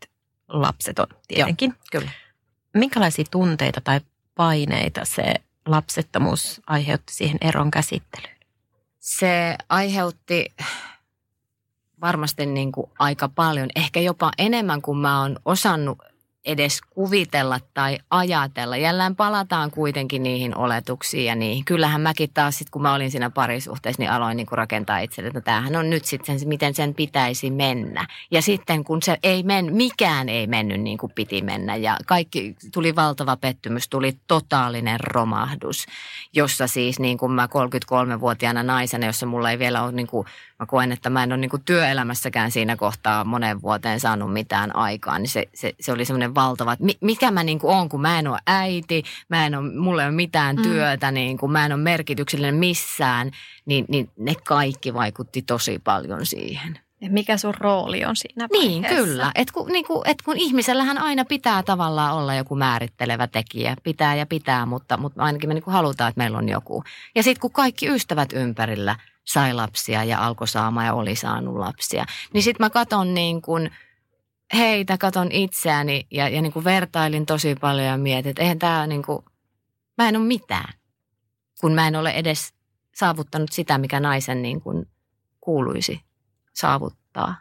[0.47, 1.69] lapseton tietenkin.
[1.69, 2.11] Joo, kyllä.
[2.73, 4.01] Minkälaisia tunteita tai
[4.35, 5.33] paineita se
[5.65, 8.37] lapsettomuus aiheutti siihen eron käsittelyyn?
[8.99, 10.53] Se aiheutti
[12.01, 15.97] varmasti niin kuin aika paljon, ehkä jopa enemmän kuin mä oon osannut
[16.45, 18.77] edes kuvitella tai ajatella.
[18.77, 21.65] Jälleen palataan kuitenkin niihin oletuksiin ja niihin.
[21.65, 25.27] Kyllähän mäkin taas sitten, kun mä olin siinä parisuhteessa, niin aloin niin kuin rakentaa itselle,
[25.27, 28.07] että tämähän on nyt sitten se, miten sen pitäisi mennä.
[28.31, 32.55] Ja sitten kun se ei men, mikään ei mennyt niin kuin piti mennä ja kaikki,
[32.73, 35.85] tuli valtava pettymys, tuli totaalinen romahdus,
[36.33, 40.27] jossa siis niin kuin mä 33-vuotiaana naisena, jossa mulla ei vielä ole niin kuin
[40.61, 44.75] mä koen, että mä en ole niin kuin työelämässäkään siinä kohtaa monen vuoteen saanut mitään
[44.75, 48.01] aikaa, niin se, se, se oli semmoinen valtava, että mikä mä niin kuin on, kun
[48.01, 50.61] mä en ole äiti, mä en ole, mulla ei ole mitään mm.
[50.61, 53.31] työtä, niin kuin mä en ole merkityksellinen missään,
[53.65, 56.79] niin, niin ne kaikki vaikutti tosi paljon siihen.
[57.01, 59.31] Ja mikä sun rooli on siinä Niin, kyllä.
[59.35, 63.75] Et kun, niin kuin, et kun ihmisellähän aina pitää tavallaan olla joku määrittelevä tekijä.
[63.83, 66.83] Pitää ja pitää, mutta, mutta ainakin me niin halutaan, että meillä on joku.
[67.15, 72.05] Ja sitten kun kaikki ystävät ympärillä– sai lapsia ja alkoi saamaan ja oli saanut lapsia.
[72.33, 73.71] Niin sitten mä katon niin kuin
[74.53, 78.87] heitä, katon itseäni ja, ja niin kuin vertailin tosi paljon ja mietin, että eihän tämä
[78.87, 79.25] niin kuin,
[79.97, 80.73] mä en ole mitään,
[81.61, 82.53] kun mä en ole edes
[82.95, 84.89] saavuttanut sitä, mikä naisen niin kuin
[85.41, 86.01] kuuluisi
[86.53, 87.35] saavuttaa.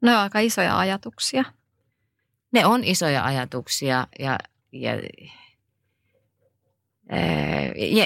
[0.00, 1.44] No aika isoja ajatuksia.
[2.52, 4.38] Ne on isoja ajatuksia ja,
[4.72, 4.92] ja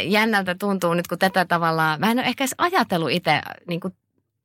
[0.05, 3.95] jännältä tuntuu nyt, kun tätä tavallaan, mä en ole ehkä edes ajatellut itse niin kuin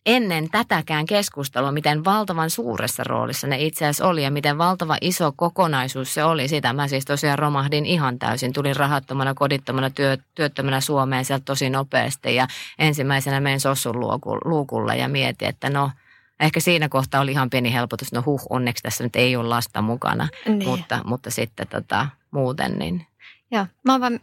[0.05, 5.31] ennen tätäkään keskustelua, miten valtavan suuressa roolissa ne itse asiassa oli ja miten valtava iso
[5.35, 6.47] kokonaisuus se oli.
[6.47, 8.53] Sitä mä siis tosiaan romahdin ihan täysin.
[8.53, 12.47] Tulin rahattomana, kodittomana, työ, työttömänä Suomeen sieltä tosi nopeasti ja
[12.79, 13.99] ensimmäisenä menin sossun
[14.45, 15.91] luukulle ja mietin, että no
[16.39, 18.11] ehkä siinä kohtaa oli ihan pieni helpotus.
[18.11, 20.65] No huh, onneksi tässä nyt ei ole lasta mukana, niin.
[20.65, 23.05] mutta, mutta sitten tota, muuten niin.
[23.51, 24.19] Joo, mä oon vaan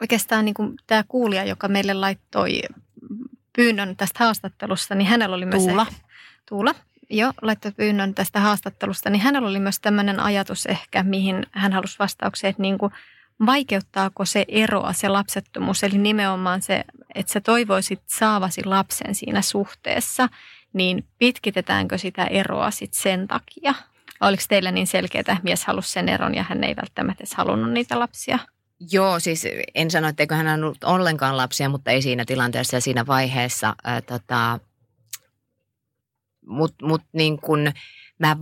[0.00, 2.62] oikeastaan niin kuin tämä kuulija, joka meille laittoi
[3.56, 5.66] pyynnön tästä haastattelusta, niin hänellä oli myös...
[5.66, 5.86] Tuula.
[6.48, 6.74] Tuula,
[7.10, 11.98] joo, laittoi pyynnön tästä haastattelusta, niin hänellä oli myös tämmöinen ajatus ehkä, mihin hän halusi
[11.98, 12.92] vastauksia, että niin kuin,
[13.46, 16.84] vaikeuttaako se eroa, se lapsettomuus, eli nimenomaan se,
[17.14, 20.28] että sä toivoisit saavasi lapsen siinä suhteessa,
[20.72, 23.74] niin pitkitetäänkö sitä eroa sitten sen takia?
[24.20, 27.70] Oliko teillä niin selkeää, että mies halusi sen eron ja hän ei välttämättä edes halunnut
[27.70, 28.38] niitä lapsia?
[28.90, 33.06] Joo, siis en sano, etteikö hän ollut ollenkaan lapsia, mutta ei siinä tilanteessa ja siinä
[33.06, 33.76] vaiheessa.
[33.84, 34.60] Ää, tota,
[36.46, 37.72] Mutta mut niin kun
[38.18, 38.36] mä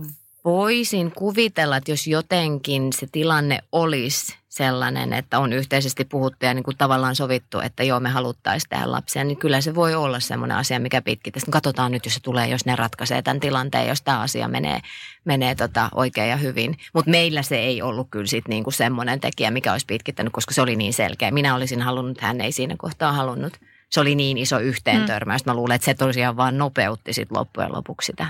[0.45, 6.63] voisin kuvitella, että jos jotenkin se tilanne olisi sellainen, että on yhteisesti puhuttu ja niin
[6.63, 10.57] kuin tavallaan sovittu, että joo me haluttaisiin tehdä lapsia, niin kyllä se voi olla semmoinen
[10.57, 11.39] asia, mikä pitkittää.
[11.39, 14.79] Sitten katsotaan nyt, jos se tulee, jos ne ratkaisee tämän tilanteen, jos tämä asia menee,
[15.25, 16.77] menee tota oikein ja hyvin.
[16.93, 20.53] Mutta meillä se ei ollut kyllä sitten niin kuin semmoinen tekijä, mikä olisi pitkittänyt, koska
[20.53, 21.31] se oli niin selkeä.
[21.31, 23.53] Minä olisin halunnut, hän ei siinä kohtaa halunnut.
[23.89, 25.45] Se oli niin iso yhteentörmäys.
[25.45, 25.49] Mm.
[25.49, 28.27] Mä luulen, että se tosiaan vaan nopeutti sitten loppujen lopuksi sitä.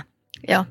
[0.48, 0.64] Joo.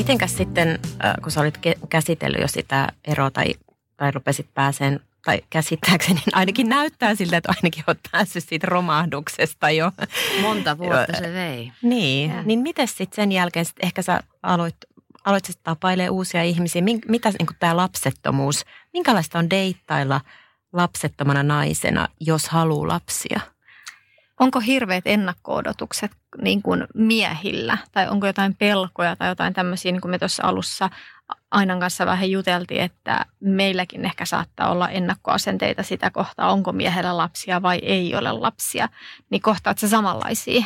[0.00, 1.58] Mitenkäs sitten, äh, kun sä olit
[1.88, 3.54] käsitellyt jo sitä eroa tai,
[3.96, 9.70] tai rupesit pääseen, tai käsittääkseni, niin ainakin näyttää siltä, että ainakin olet päässyt siitä romahduksesta
[9.70, 9.92] jo.
[10.42, 11.72] Monta vuotta se vei.
[11.82, 12.42] Niin, ja.
[12.42, 14.76] niin miten sitten sen jälkeen, sit ehkä sä aloit,
[15.24, 16.82] aloit sitten tapailemaan uusia ihmisiä.
[16.82, 20.20] Mitä niin tämä lapsettomuus, minkälaista on deittailla
[20.72, 23.40] lapsettomana naisena, jos haluaa lapsia?
[24.40, 26.10] Onko hirveät ennakko-odotukset
[26.42, 27.78] niin kuin miehillä?
[27.92, 30.90] Tai onko jotain pelkoja tai jotain tämmöisiä, niin kuin me tuossa alussa
[31.50, 37.62] Ainan kanssa vähän juteltiin, että meilläkin ehkä saattaa olla ennakkoasenteita sitä kohtaa, onko miehellä lapsia
[37.62, 38.88] vai ei ole lapsia.
[39.30, 40.64] Niin kohtaat se samanlaisia?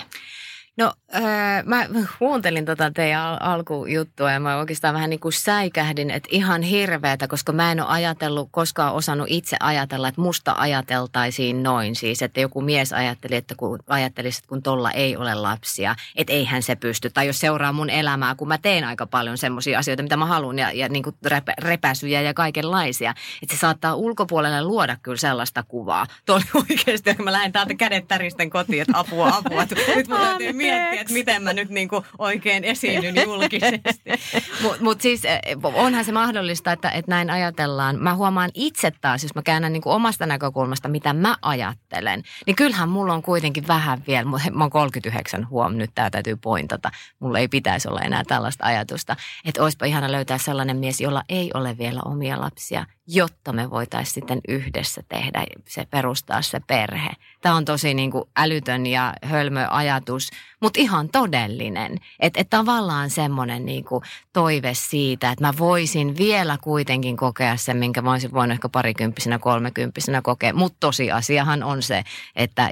[0.76, 1.86] No Öö, mä
[2.18, 7.28] kuuntelin tota teidän al- alkujuttua ja mä oikeastaan vähän niin kuin säikähdin, että ihan hirveätä,
[7.28, 12.40] koska mä en ole ajatellut, koskaan osannut itse ajatella, että musta ajateltaisiin noin siis, että
[12.40, 16.76] joku mies ajatteli, että kun ajattelisi, että kun tolla ei ole lapsia, että eihän se
[16.76, 17.10] pysty.
[17.10, 20.58] Tai jos seuraa mun elämää, kun mä teen aika paljon semmoisia asioita, mitä mä haluan
[20.58, 25.62] ja, ja niin kuin rep, repäsyjä ja kaikenlaisia, että se saattaa ulkopuolelle luoda kyllä sellaista
[25.62, 26.06] kuvaa.
[26.26, 29.66] Tuo oli oikeasti, kun mä lähden täältä kädet täristen kotiin, että apua, apua.
[29.96, 30.18] Nyt mun
[30.64, 33.80] miettiä, että miten mä nyt niin kuin oikein esiinnyn julkisesti.
[34.62, 37.96] Mutta mut siis eh, onhan se mahdollista, että, että näin ajatellaan.
[37.98, 42.56] Mä huomaan itse taas, jos mä käännän niin kuin omasta näkökulmasta, mitä mä ajattelen, niin
[42.56, 46.90] kyllähän mulla on kuitenkin vähän vielä, mä oon 39 huom, nyt tää täytyy pointata.
[47.18, 51.50] Mulla ei pitäisi olla enää tällaista ajatusta, että olisipa ihana löytää sellainen mies, jolla ei
[51.54, 57.10] ole vielä omia lapsia, jotta me voitaisiin sitten yhdessä tehdä se, perustaa se perhe.
[57.40, 61.98] Tämä on tosi niin kuin älytön ja hölmö ajatus, mutta ihan todellinen.
[62.20, 67.76] Että et tavallaan semmoinen niin kuin toive siitä, että mä voisin vielä kuitenkin kokea sen,
[67.76, 70.54] minkä mä olisin voinut ehkä parikymppisenä, kolmekymppisenä kokea.
[70.54, 72.04] Mutta tosiasiahan on se,
[72.36, 72.70] että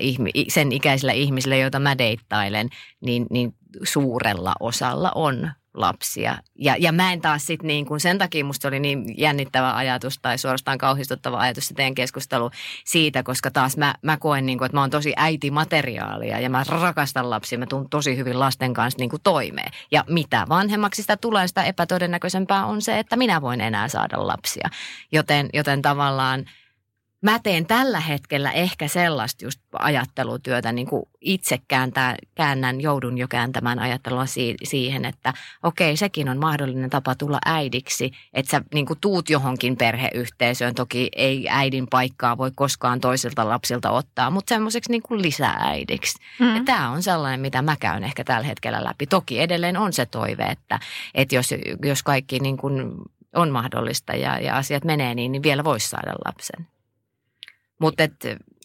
[0.48, 2.68] sen ikäisillä ihmisillä, joita mä deittailen,
[3.00, 6.36] niin, niin suurella osalla on lapsia.
[6.58, 10.18] Ja, ja mä en taas sitten niin kuin, sen takia musta oli niin jännittävä ajatus
[10.22, 12.50] tai suorastaan kauhistuttava ajatus se teidän keskustelu
[12.84, 16.64] siitä, koska taas mä, mä koen niin kuin, että mä oon tosi äitimateriaalia ja mä
[16.68, 19.72] rakastan lapsia, mä tuun tosi hyvin lasten kanssa niin kuin toimeen.
[19.90, 24.68] Ja mitä vanhemmaksi sitä tulee, sitä epätodennäköisempää on se, että minä voin enää saada lapsia.
[25.12, 26.44] Joten, joten tavallaan–
[27.22, 33.28] mä teen tällä hetkellä ehkä sellaista just ajattelutyötä, niin kuin itse kääntää, käännän, joudun jo
[33.28, 38.86] kääntämään ajattelua si- siihen, että okei, sekin on mahdollinen tapa tulla äidiksi, että sä niin
[38.86, 44.90] kuin tuut johonkin perheyhteisöön, toki ei äidin paikkaa voi koskaan toisilta lapsilta ottaa, mutta semmoiseksi
[44.90, 46.18] niin kuin lisääidiksi.
[46.38, 46.56] Mm.
[46.56, 49.06] Ja tämä on sellainen, mitä mä käyn ehkä tällä hetkellä läpi.
[49.06, 50.80] Toki edelleen on se toive, että,
[51.14, 52.94] että jos, jos kaikki niin kuin
[53.34, 56.66] on mahdollista ja, ja asiat menee niin, niin vielä voisi saada lapsen.
[57.82, 58.02] Mutta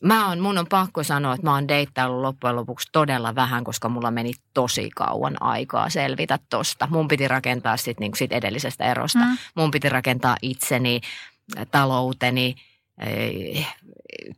[0.04, 3.90] mä on, mun on pakko sanoa, että mä oon deittaillut loppujen lopuksi todella vähän, koska
[3.90, 6.88] mulla meni tosi kauan aikaa selvitä tosta.
[6.92, 9.20] Mun piti rakentaa sit, niin sit edellisestä erosta.
[9.20, 9.38] Mm.
[9.56, 11.02] Mun piti rakentaa itseni,
[11.72, 12.56] talouteni,
[13.00, 13.68] eh,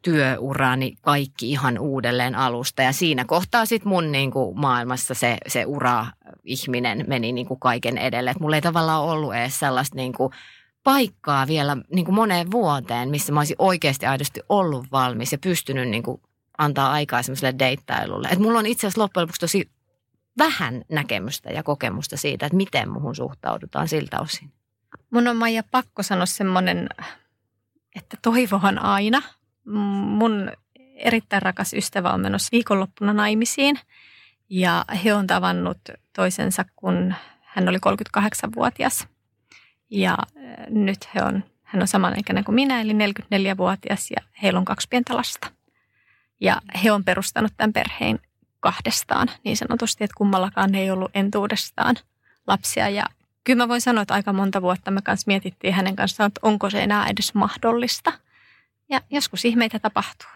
[0.02, 2.82] työurani kaikki ihan uudelleen alusta.
[2.82, 7.98] Ja siinä kohtaa sitten mun niin kuin maailmassa se, se ura-ihminen meni niin kuin kaiken
[7.98, 8.32] edelle.
[8.32, 10.34] Et mulla ei tavallaan ollut edes sellaista niin kuin
[10.84, 15.90] paikkaa vielä niin kuin moneen vuoteen, missä mä olisin oikeasti aidosti ollut valmis ja pystynyt
[15.90, 16.22] niin kuin
[16.58, 18.28] antaa aikaa semmoiselle deittailulle.
[18.32, 19.70] Et mulla on itse asiassa loppujen lopuksi tosi
[20.38, 24.52] vähän näkemystä ja kokemusta siitä, että miten muhun suhtaudutaan siltä osin.
[25.10, 26.90] Mun on Maija pakko sanoa semmoinen,
[27.96, 29.22] että toivohan aina.
[30.06, 30.52] Mun
[30.96, 33.80] erittäin rakas ystävä on menossa viikonloppuna naimisiin
[34.50, 35.78] ja he on tavannut
[36.16, 39.08] toisensa, kun hän oli 38-vuotias–
[39.90, 40.18] ja
[40.70, 45.16] nyt he on, hän on samanikäinen kuin minä, eli 44-vuotias ja heillä on kaksi pientä
[45.16, 45.52] lasta.
[46.42, 48.20] Ja he on perustanut tämän perheen
[48.60, 51.96] kahdestaan niin sanotusti, että kummallakaan ei ollut entuudestaan
[52.48, 52.90] lapsia.
[52.90, 53.06] Ja
[53.44, 56.70] kyllä mä voin sanoa, että aika monta vuotta me kanssa mietittiin hänen kanssaan, että onko
[56.70, 58.14] se enää edes mahdollista.
[58.90, 60.30] Ja joskus ihmeitä tapahtuu.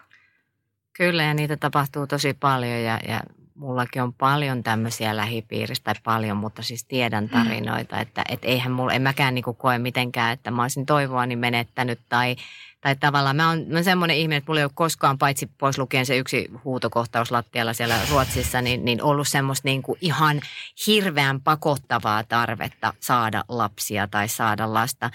[0.92, 3.20] Kyllä ja niitä tapahtuu tosi paljon ja, ja
[3.54, 7.30] mullakin on paljon tämmöisiä lähipiiristä, tai paljon, mutta siis tiedän mm.
[7.30, 12.00] tarinoita, että et eihän mulla, en mäkään niinku koe mitenkään, että mä olisin toivoani menettänyt
[12.08, 12.36] tai,
[12.80, 15.78] tai tavallaan mä oon, mä oon semmoinen ihminen, että mulla ei ole koskaan, paitsi pois
[15.78, 20.40] lukien se yksi huutokohtaus lattialla siellä Ruotsissa, niin, niin ollut semmoista niinku ihan
[20.86, 25.10] hirveän pakottavaa tarvetta saada lapsia tai saada lasta.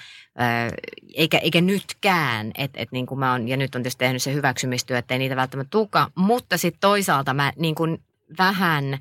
[1.16, 4.34] eikä, eikä nytkään, että et niin kuin mä oon, ja nyt on tietysti tehnyt se
[4.34, 8.02] hyväksymistyö, että ei niitä välttämättä tuka, mutta sitten toisaalta mä niin kuin
[8.38, 9.00] vähän,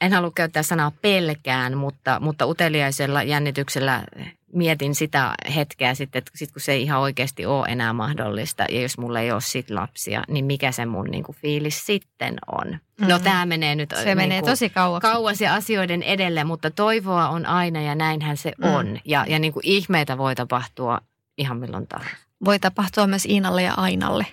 [0.00, 4.04] en halua käyttää sanaa pelkään, mutta, mutta uteliaisella jännityksellä
[4.52, 8.80] mietin sitä hetkeä sitten, että sit kun se ei ihan oikeasti ole enää mahdollista ja
[8.80, 12.68] jos mulla ei ole sit lapsia, niin mikä se mun niin kuin, fiilis sitten on.
[12.68, 13.08] Mm-hmm.
[13.08, 15.00] No tämä menee nyt se niin menee tosi kauas.
[15.00, 18.74] kauas ja asioiden edelle, mutta toivoa on aina ja näinhän se mm.
[18.74, 18.98] on.
[19.04, 21.00] Ja, ja niin kuin ihmeitä voi tapahtua
[21.38, 22.16] ihan milloin tahansa.
[22.44, 24.26] Voi tapahtua myös Iinalle ja Ainalle.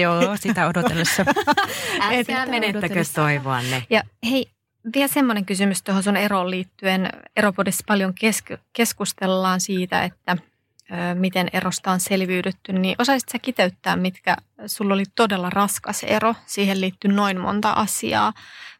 [0.00, 1.24] Joo, sitä odotellessa.
[2.00, 3.82] Älkää menettäkö toivoanne.
[3.90, 4.46] Ja hei,
[4.94, 7.10] vielä semmoinen kysymys tuohon sun eroon liittyen.
[7.36, 10.36] Eropodissa paljon kesk- keskustellaan siitä, että
[10.90, 12.72] ö, miten erosta on selviydytty.
[12.72, 14.36] Niin osaisit sä kiteyttää, mitkä
[14.66, 16.34] sulla oli todella raskas ero?
[16.46, 18.32] Siihen liittyy noin monta asiaa.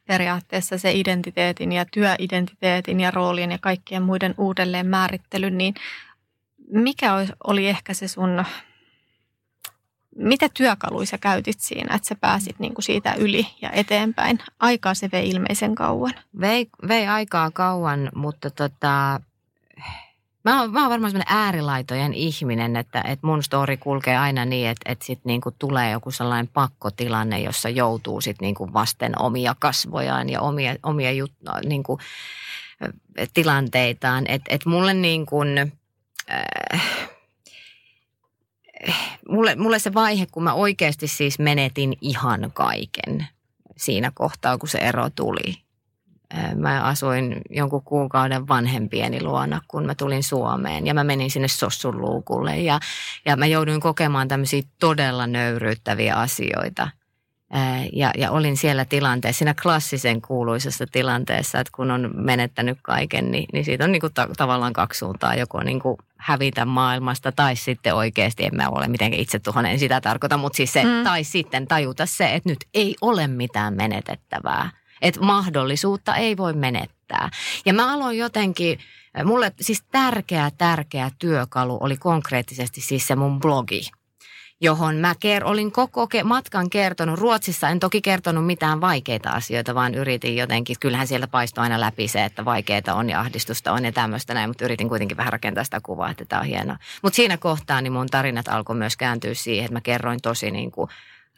[0.06, 5.58] Periaatteessa se identiteetin ja työidentiteetin ja roolien ja kaikkien muiden uudelleen määrittelyn.
[5.58, 5.74] Niin
[6.72, 7.12] mikä
[7.44, 8.44] oli ehkä se sun
[10.18, 14.38] mitä työkaluja sä käytit siinä, että sä pääsit niin kuin siitä yli ja eteenpäin?
[14.60, 16.14] Aikaa se vei ilmeisen kauan.
[16.40, 19.20] Vei, vei aikaa kauan, mutta tota,
[20.44, 24.68] mä oon, mä oon varmaan sellainen äärilaitojen ihminen, että, että mun story kulkee aina niin,
[24.68, 30.28] että, että sitten niinku tulee joku sellainen pakkotilanne, jossa joutuu sitten niinku vasten omia kasvojaan
[30.28, 31.32] ja omia, omia jut,
[31.64, 31.98] niinku,
[33.34, 34.24] tilanteitaan.
[34.28, 35.58] Että et mulle niin kuin,
[36.30, 37.10] äh,
[39.28, 43.26] mulle, mulle se vaihe, kun mä oikeasti siis menetin ihan kaiken
[43.76, 45.54] siinä kohtaa, kun se ero tuli.
[46.54, 52.00] Mä asuin jonkun kuukauden vanhempieni luona, kun mä tulin Suomeen ja mä menin sinne Sossun
[52.00, 52.80] luukulle ja,
[53.24, 56.88] ja mä jouduin kokemaan tämmöisiä todella nöyryyttäviä asioita.
[57.92, 63.46] Ja, ja olin siellä tilanteessa, siinä klassisen kuuluisessa tilanteessa, että kun on menettänyt kaiken, niin,
[63.52, 65.34] niin siitä on niin kuin ta- tavallaan kaksi suuntaa.
[65.34, 69.78] Joko niin kuin hävitä maailmasta tai sitten oikeasti, en mä ole mitenkään itse tuohon, en
[69.78, 71.04] sitä tarkoita, mutta siis se, mm.
[71.04, 74.70] tai sitten tajuta se, että nyt ei ole mitään menetettävää.
[75.02, 77.30] Että mahdollisuutta ei voi menettää.
[77.66, 78.78] Ja mä aloin jotenkin,
[79.24, 83.90] mulle siis tärkeä, tärkeä työkalu oli konkreettisesti siis se mun blogi
[84.60, 87.18] johon mä ker- olin koko ke- matkan kertonut.
[87.18, 92.08] Ruotsissa en toki kertonut mitään vaikeita asioita, vaan yritin jotenkin, kyllähän sieltä paistoi aina läpi
[92.08, 95.64] se, että vaikeita on ja ahdistusta on ja tämmöistä näin, mutta yritin kuitenkin vähän rakentaa
[95.64, 96.76] sitä kuvaa, että tämä on hienoa.
[97.02, 100.70] Mutta siinä kohtaa niin mun tarinat alkoi myös kääntyä siihen, että mä kerroin tosi niin
[100.70, 100.90] kuin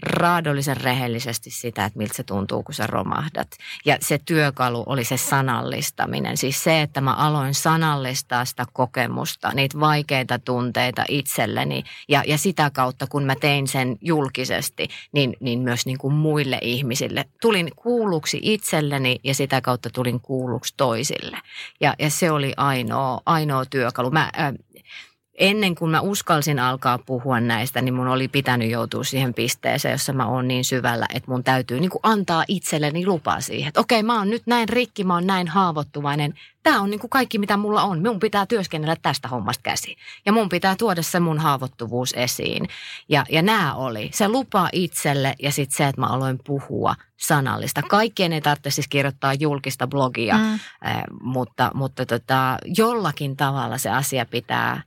[0.02, 3.48] raadollisen rehellisesti sitä, että miltä se tuntuu, kun sä romahdat.
[3.84, 6.36] Ja se työkalu oli se sanallistaminen.
[6.36, 11.82] Siis se, että mä aloin sanallistaa sitä kokemusta, niitä vaikeita tunteita itselleni.
[12.08, 16.58] Ja, ja sitä kautta, kun mä tein sen julkisesti, niin, niin myös niin kuin muille
[16.62, 17.24] ihmisille.
[17.40, 21.38] Tulin kuulluksi itselleni ja sitä kautta tulin kuulluksi toisille.
[21.80, 24.10] Ja, ja se oli ainoa, ainoa työkalu.
[24.10, 24.52] Mä, äh,
[25.40, 30.12] ennen kuin mä uskalsin alkaa puhua näistä, niin mun oli pitänyt joutua siihen pisteeseen, jossa
[30.12, 33.68] mä oon niin syvällä, että mun täytyy niin kuin antaa itselleni lupa siihen.
[33.68, 36.34] Että okei, mä oon nyt näin rikki, mä oon näin haavoittuvainen.
[36.62, 38.02] Tämä on niin kuin kaikki, mitä mulla on.
[38.02, 39.96] Mun pitää työskennellä tästä hommasta käsi.
[40.26, 42.68] Ja mun pitää tuoda se mun haavoittuvuus esiin.
[43.08, 47.82] Ja, ja nämä oli se lupa itselle ja sitten se, että mä aloin puhua sanallista.
[47.82, 50.58] Kaikkien ei tarvitse siis kirjoittaa julkista blogia, mm.
[51.22, 54.82] mutta, mutta tota, jollakin tavalla se asia pitää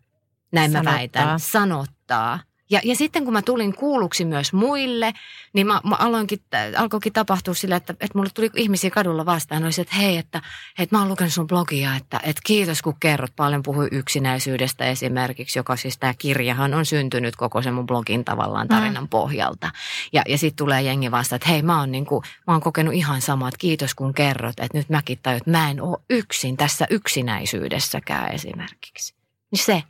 [0.54, 0.94] näin sanottaa.
[0.94, 2.40] mä väitän, sanottaa.
[2.74, 5.14] Ja, ja sitten kun mä tulin kuulluksi myös muille,
[5.54, 6.40] niin mä, mä aloinkin,
[6.78, 9.64] alkoikin tapahtua sillä, että, että mulle tuli ihmisiä kadulla vastaan.
[9.64, 10.42] Olisi, että hei, että,
[10.80, 13.36] että mä oon lukenut sun blogia, että, että kiitos kun kerrot.
[13.36, 18.68] Paljon puhui yksinäisyydestä esimerkiksi, joka siis tämä kirjahan on syntynyt koko sen mun blogin tavallaan
[18.68, 19.10] tarinan mm.
[19.10, 19.72] pohjalta.
[20.14, 22.94] Ja, ja sitten tulee jengi vastaan, että hei mä oon, niin kuin, mä oon kokenut
[22.94, 24.60] ihan samat, kiitos kun kerrot.
[24.60, 29.16] Että nyt mäkin tajun, että mä en ole yksin tässä yksinäisyydessäkään esimerkiksi.
[29.52, 29.84] Niin se,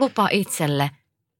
[0.00, 0.90] lupa itselle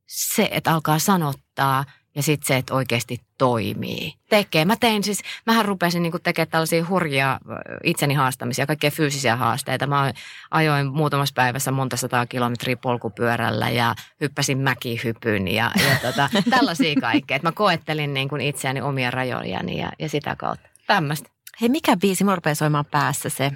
[0.07, 4.14] se, että alkaa sanottaa ja sitten se, että oikeasti toimii.
[4.31, 4.64] Tekee.
[4.64, 7.40] Mä tein siis, mähän rupesin niinku tekemään tällaisia hurjia
[7.85, 9.87] itseni haastamisia, kaikkia fyysisiä haasteita.
[9.87, 10.12] Mä
[10.51, 17.37] ajoin muutamassa päivässä monta sataa kilometriä polkupyörällä ja hyppäsin mäkihypyn ja, ja tota, tällaisia kaikkea.
[17.37, 20.68] Et mä koettelin niinku itseäni omia rajojani ja, ja sitä kautta.
[20.87, 21.31] Tämmöistä.
[21.61, 23.53] Hei, mikä biisi mun soimaan päässä se?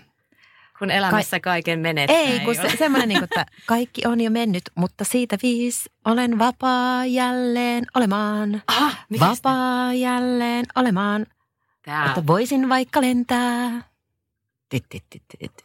[0.88, 2.16] Kun elämässä Ka- kaiken menettää.
[2.16, 6.38] Ei, kun se, semmoinen, niin kuin, että kaikki on jo mennyt, mutta siitä viis olen
[6.38, 8.62] vapaa jälleen olemaan.
[8.66, 9.94] Ah, vapaa sitä?
[9.94, 11.26] jälleen olemaan.
[11.84, 12.06] Tää.
[12.06, 13.70] Että voisin vaikka lentää.
[14.68, 15.64] Tit, tit, tit, tit, tit.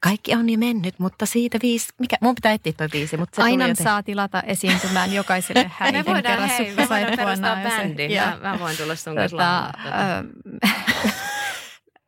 [0.00, 3.16] Kaikki on jo mennyt, mutta siitä viisi, mikä, mun pitää etsiä toi biisi.
[3.16, 8.08] Mutta se Aina saa tilata esiintymään jokaiselle hän Me voidaan, hei, me voidaan perustaa bändi.
[8.18, 10.24] Mä, mä, voin tulla sun kanssa tota,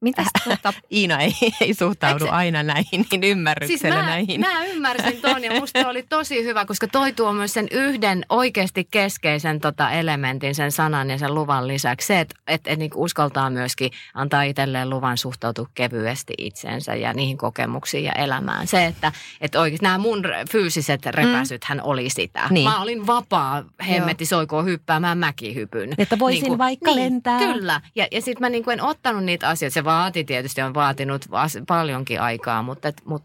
[0.00, 0.72] Mitäs tuota?
[0.92, 2.30] Iina ei, ei suhtaudu se...
[2.30, 4.40] aina näihin niin ymmärryksellä siis mä, näihin.
[4.40, 8.88] Mä ymmärsin ton ja musta oli tosi hyvä, koska toi tuo myös sen yhden oikeasti
[8.90, 12.06] keskeisen tota elementin, sen sanan ja sen luvan lisäksi.
[12.06, 17.38] Se, että et, et niinku uskaltaa myöskin antaa itselleen luvan suhtautua kevyesti itsensä ja niihin
[17.38, 18.66] kokemuksiin ja elämään.
[18.66, 22.46] Se, että et oikeasti nämä mun fyysiset repäsyt hän oli sitä.
[22.50, 22.68] Niin.
[22.68, 25.94] Mä olin vapaa, hemmetti soikoo hyppäämään mäkihypyn.
[25.98, 27.38] Että voisin niin kuin, vaikka niin, lentää.
[27.38, 27.80] Kyllä.
[27.94, 29.74] Ja, ja sitten mä niinku en ottanut niitä asioita.
[29.74, 31.26] Se vaati tietysti, on vaatinut
[31.66, 32.88] paljonkin aikaa, mutta...
[32.88, 33.24] Et, mut,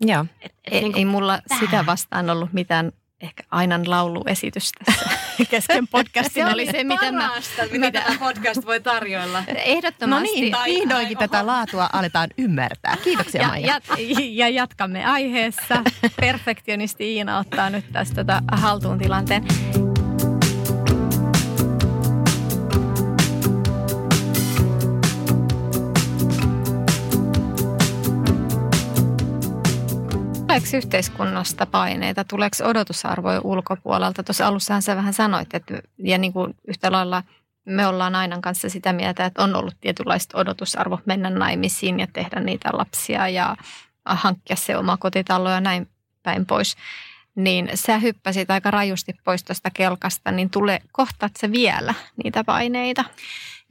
[0.00, 1.64] Joo, et, et, ei, niin ei mulla tähän.
[1.64, 5.10] sitä vastaan ollut mitään ehkä Ainan lauluesitys tässä
[5.50, 6.46] kesken podcastin.
[6.46, 9.44] se oli se, mitä, mä, mitä, mitä tämä podcast voi tarjoilla.
[9.46, 10.28] Ehdottomasti.
[10.28, 12.96] No niin, vihdoinkin tätä laatua aletaan ymmärtää.
[13.04, 13.80] Kiitoksia ja, Maija.
[13.98, 13.98] Ja,
[14.30, 15.82] ja jatkamme aiheessa.
[16.20, 19.44] Perfektionisti Iina ottaa nyt tästä tota haltuun tilanteen.
[30.52, 34.22] Tuleeko yhteiskunnasta paineita, tuleeko odotusarvoja ulkopuolelta?
[34.22, 37.22] Tuossa alussahan sä vähän sanoit, että ja niin kuin yhtä lailla
[37.64, 42.40] me ollaan aina kanssa sitä mieltä, että on ollut tietynlaista odotusarvo mennä naimisiin ja tehdä
[42.40, 43.56] niitä lapsia ja
[44.04, 45.88] hankkia se oma kotitalo ja näin
[46.22, 46.76] päin pois.
[47.34, 51.94] Niin sä hyppäsit aika rajusti pois tuosta kelkasta, niin tule, kohtaat se vielä
[52.24, 53.04] niitä paineita?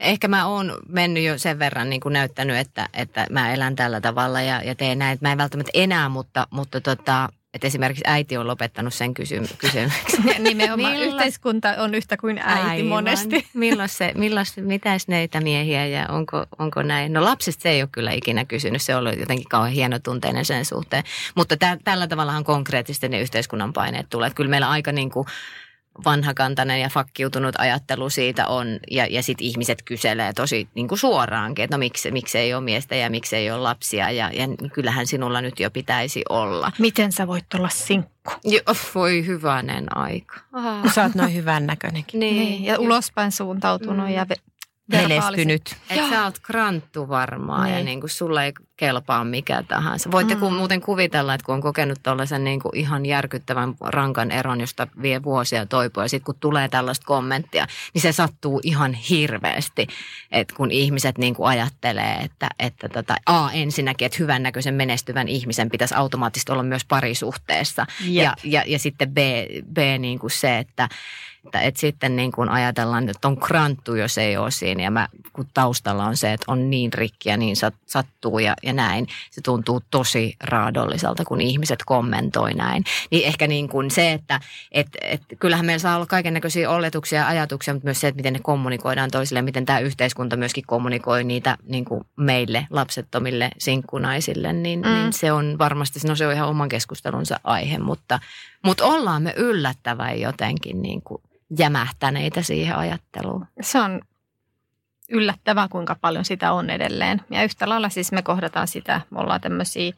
[0.02, 4.00] Ehkä mä oon mennyt jo sen verran niin kuin näyttänyt, että, että mä elän tällä
[4.00, 5.18] tavalla ja, ja teen näin.
[5.20, 10.44] Mä en välttämättä enää, mutta, mutta tota, että esimerkiksi äiti on lopettanut sen kysy- kysymyksen.
[10.44, 11.08] Nimenomaan Milloin?
[11.08, 12.86] yhteiskunta on yhtä kuin äiti Aivan.
[12.86, 13.46] monesti.
[13.54, 17.12] Milloin se, milloin, mitäs näitä miehiä ja onko, onko näin?
[17.12, 20.64] No lapsista se ei ole kyllä ikinä kysynyt, se on ollut jotenkin kauhean hienotunteinen sen
[20.64, 21.04] suhteen.
[21.34, 24.26] Mutta tä, tällä tavallahan konkreettisesti ne yhteiskunnan paineet tulee.
[24.26, 25.26] Että kyllä meillä aika niin kuin
[26.04, 31.64] vanhakantainen ja fakkiutunut ajattelu siitä on, ja, ja sitten ihmiset kyselee tosi niin kuin suoraankin,
[31.64, 35.06] että no miksi, miksi ei ole miestä ja miksi ei ole lapsia, ja, ja kyllähän
[35.06, 36.72] sinulla nyt jo pitäisi olla.
[36.78, 38.32] Miten sä voit olla sinkku?
[38.44, 38.60] Jo,
[38.94, 40.40] voi hyvänen aika.
[40.52, 40.82] Aha.
[40.82, 42.20] Kun sä oot noin hyvän näköinenkin.
[42.20, 42.36] Niin.
[42.36, 42.64] niin.
[42.64, 44.14] Ja ulospäin suuntautunut mm.
[44.14, 44.26] ja
[44.86, 45.76] Menestynyt.
[45.90, 47.78] Että sä oot kranttu varmaan niin.
[47.78, 48.52] ja niin kuin sulle ei
[48.82, 50.10] kelpaa mikä tahansa.
[50.10, 50.52] Voitte mm.
[50.52, 55.22] muuten kuvitella, että kun on kokenut tällaisen niin kuin ihan järkyttävän rankan eron, josta vie
[55.22, 59.86] vuosia toipua ja sitten kun tulee tällaista kommenttia, niin se sattuu ihan hirveästi.
[60.32, 65.70] Että kun ihmiset niin kuin ajattelee, että, että tota, A ensinnäkin, että hyvännäköisen menestyvän ihmisen
[65.70, 67.86] pitäisi automaattisesti olla myös parisuhteessa.
[68.00, 69.18] Ja, ja, ja sitten B,
[69.72, 70.88] B niin kuin se, että
[71.46, 74.82] että, että sitten niin kuin ajatellaan, että on kranttu, jos ei ole siinä.
[74.82, 77.56] Ja mä, kun taustalla on se, että on niin rikki ja niin
[77.86, 79.06] sattuu ja, ja näin.
[79.30, 82.84] Se tuntuu tosi raadolliselta, kun ihmiset kommentoi näin.
[83.10, 84.40] Niin ehkä niin kuin se, että
[84.72, 88.16] et, et, kyllähän meillä saa olla kaiken näköisiä oletuksia ja ajatuksia, mutta myös se, että
[88.16, 94.52] miten ne kommunikoidaan toisille, miten tämä yhteiskunta myöskin kommunikoi niitä niin kuin meille, lapsettomille, sinkkunaisille,
[94.52, 94.88] niin, mm.
[94.88, 98.20] niin se on varmasti, no se on ihan oman keskustelunsa aihe, mutta,
[98.64, 101.22] mutta ollaan me yllättävän jotenkin niin kuin
[101.58, 103.46] jämähtäneitä siihen ajatteluun.
[103.60, 104.00] Se on
[105.12, 107.20] yllättävää, kuinka paljon sitä on edelleen.
[107.30, 109.92] Ja yhtä lailla siis me kohdataan sitä, me ollaan tämmöisiä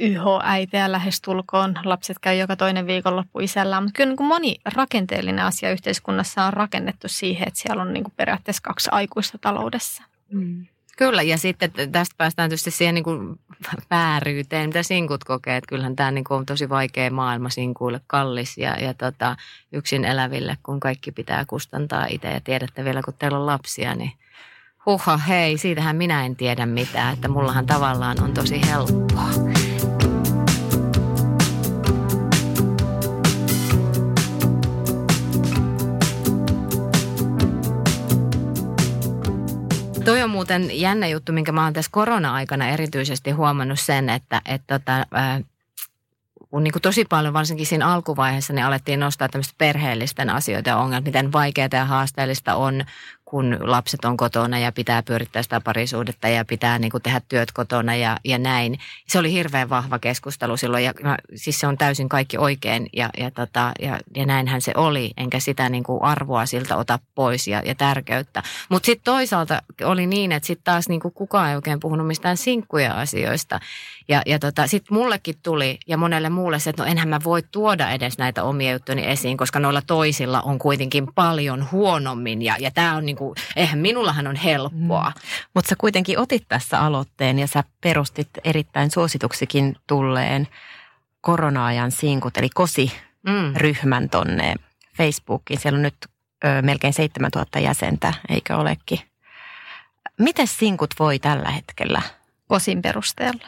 [0.00, 1.78] YH-äitejä lähestulkoon.
[1.84, 3.82] Lapset käy joka toinen viikonloppu isällään.
[3.82, 8.04] Mutta kyllä niin kuin moni rakenteellinen asia yhteiskunnassa on rakennettu siihen, että siellä on niin
[8.04, 10.02] kuin periaatteessa kaksi aikuista taloudessa.
[10.32, 10.66] Mm.
[11.00, 13.40] Kyllä, ja sitten tästä päästään tietysti siihen niin kuin
[13.90, 15.56] vääryyteen, mitä sinkut kokee.
[15.56, 19.36] Että kyllähän tämä niin kuin on tosi vaikea maailma sinkuille, kallis ja, ja tota,
[19.72, 22.28] yksin eläville, kun kaikki pitää kustantaa itse.
[22.28, 24.12] Ja tiedätte vielä, kun teillä on lapsia, niin
[24.86, 27.14] huha, hei, siitähän minä en tiedä mitään.
[27.14, 29.39] Että mullahan tavallaan on tosi helppoa.
[40.40, 45.06] Muuten jännä juttu, minkä mä oon tässä korona-aikana erityisesti huomannut sen, että, että tota,
[46.50, 50.76] kun niin kuin tosi paljon, varsinkin siinä alkuvaiheessa, niin alettiin nostaa tämmöistä perheellisten asioita ja
[50.76, 52.84] ongelmia, miten vaikeaa ja haasteellista on
[53.30, 57.52] kun lapset on kotona ja pitää pyörittää sitä parisuudetta ja pitää niin kuin tehdä työt
[57.52, 58.78] kotona ja, ja näin.
[59.08, 63.10] Se oli hirveän vahva keskustelu silloin ja no, siis se on täysin kaikki oikein ja,
[63.18, 67.48] ja, tota, ja, ja näinhän se oli, enkä sitä niin kuin arvoa siltä ota pois
[67.48, 68.42] ja, ja tärkeyttä.
[68.68, 72.36] Mutta sitten toisaalta oli niin, että sitten taas niin kuin kukaan ei oikein puhunut mistään
[72.36, 73.60] sinkkuja asioista.
[74.08, 77.42] Ja, ja tota, sitten mullekin tuli ja monelle muulle se, että no enhän mä voi
[77.52, 82.70] tuoda edes näitä omia juttuja esiin, koska noilla toisilla on kuitenkin paljon huonommin ja, ja
[82.70, 85.12] tämä on niin kuin, eihän minullahan on helppoa.
[85.16, 85.20] Mm.
[85.54, 90.48] Mutta sä kuitenkin otit tässä aloitteen ja sä perustit erittäin suosituksikin tulleen
[91.20, 94.10] korona-ajan sinkut, eli KOSI-ryhmän mm.
[94.10, 94.54] tonne
[94.96, 95.60] Facebookiin.
[95.60, 95.96] Siellä on nyt
[96.44, 98.98] ö, melkein 7000 jäsentä, eikö olekin?
[100.18, 102.02] Miten sinkut voi tällä hetkellä?
[102.48, 103.46] KOSin perusteella.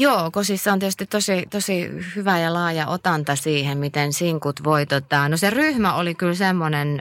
[0.00, 4.86] Joo, Kosissa on tietysti tosi, tosi hyvä ja laaja otanta siihen, miten sinkut voi.
[4.86, 7.00] Tota, no se ryhmä oli kyllä semmoinen,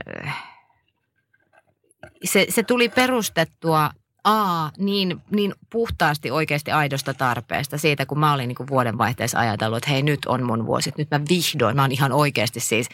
[2.23, 3.91] se, se tuli perustettua
[4.23, 9.77] A, niin, niin puhtaasti oikeasti aidosta tarpeesta siitä, kun mä olin niin kuin vuodenvaihteessa ajatellut,
[9.77, 12.89] että hei nyt on mun vuosi, nyt mä vihdoin, mä oon ihan oikeasti siis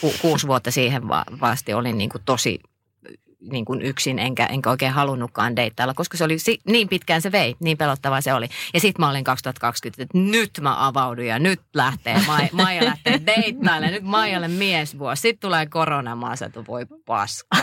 [0.00, 2.60] ku, kuusi vuotta siihen va- vasti olin niin kuin tosi
[3.40, 7.32] niin kuin yksin, enkä, enkä oikein halunnutkaan deittailla, koska se oli si- niin pitkään se
[7.32, 8.48] vei, niin pelottavaa se oli.
[8.74, 13.20] Ja sitten mä olin 2020, että nyt mä avaudun ja nyt lähtee, Ma- Maija lähtee
[13.26, 15.22] deittailemaan, nyt Maijalle miesvuosi.
[15.22, 17.56] Sitten tulee korona, mä asetun, voi paska.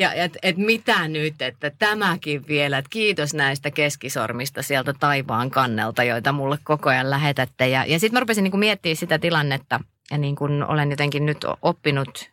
[0.00, 6.04] ja et, et mitä nyt, että tämäkin vielä, että kiitos näistä keskisormista sieltä taivaan kannelta,
[6.04, 7.68] joita mulle koko ajan lähetätte.
[7.68, 9.80] Ja, ja sitten mä rupesin niin miettimään sitä tilannetta,
[10.10, 12.30] ja niin kuin olen jotenkin nyt oppinut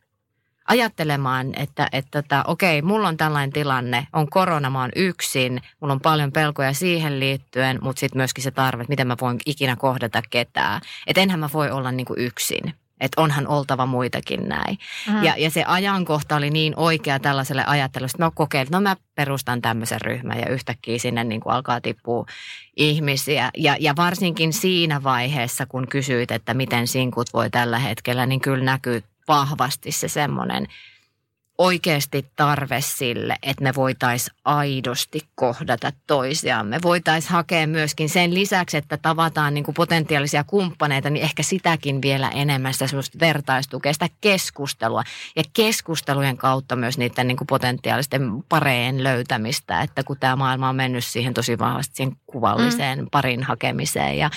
[0.68, 5.94] ajattelemaan, että, että, että okei, mulla on tällainen tilanne, on korona, mä oon yksin, mulla
[5.94, 9.76] on paljon pelkoja siihen liittyen, mutta sitten myöskin se tarve, että miten mä voin ikinä
[9.76, 10.82] kohdata ketään.
[11.08, 12.74] Että enhän mä voi olla niin kuin yksin.
[13.00, 14.78] Että onhan oltava muitakin näin.
[15.08, 15.24] Mm.
[15.24, 19.62] Ja, ja se ajankohta oli niin oikea tällaiselle ajattelulle, että mä kokeilin, no mä perustan
[19.62, 22.26] tämmöisen ryhmän ja yhtäkkiä sinne niin kuin alkaa tippua
[22.78, 23.52] ihmisiä.
[23.58, 28.64] Ja, ja varsinkin siinä vaiheessa, kun kysyit, että miten sinkut voi tällä hetkellä, niin kyllä
[28.64, 30.68] näkyy vahvasti se semmoinen–
[31.58, 36.80] oikeasti tarve sille, että me voitaisiin aidosti kohdata toisiamme.
[36.84, 42.30] Voitaisiin hakea myöskin sen lisäksi, että tavataan niin kuin potentiaalisia kumppaneita, niin ehkä sitäkin vielä
[42.30, 45.04] enemmän sitä semmoista vertaistukea, sitä keskustelua.
[45.36, 50.76] Ja keskustelujen kautta myös niiden niin kuin potentiaalisten pareen löytämistä, että kun tämä maailma on
[50.76, 53.08] mennyt siihen tosi vahvasti siihen kuvalliseen mm.
[53.12, 54.30] parin hakemiseen ja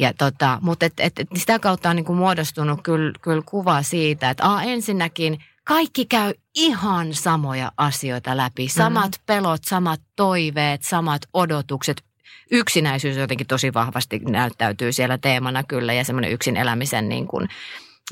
[0.00, 3.82] ja tota, mutta et, et, et sitä kautta on niin kuin muodostunut kyllä, kyllä kuva
[3.82, 5.38] siitä, että a, ensinnäkin–
[5.70, 8.68] kaikki käy ihan samoja asioita läpi.
[8.68, 9.22] Samat mm.
[9.26, 12.02] pelot, samat toiveet, samat odotukset.
[12.50, 17.48] Yksinäisyys jotenkin tosi vahvasti näyttäytyy siellä teemana kyllä ja semmoinen yksin elämisen niin kuin,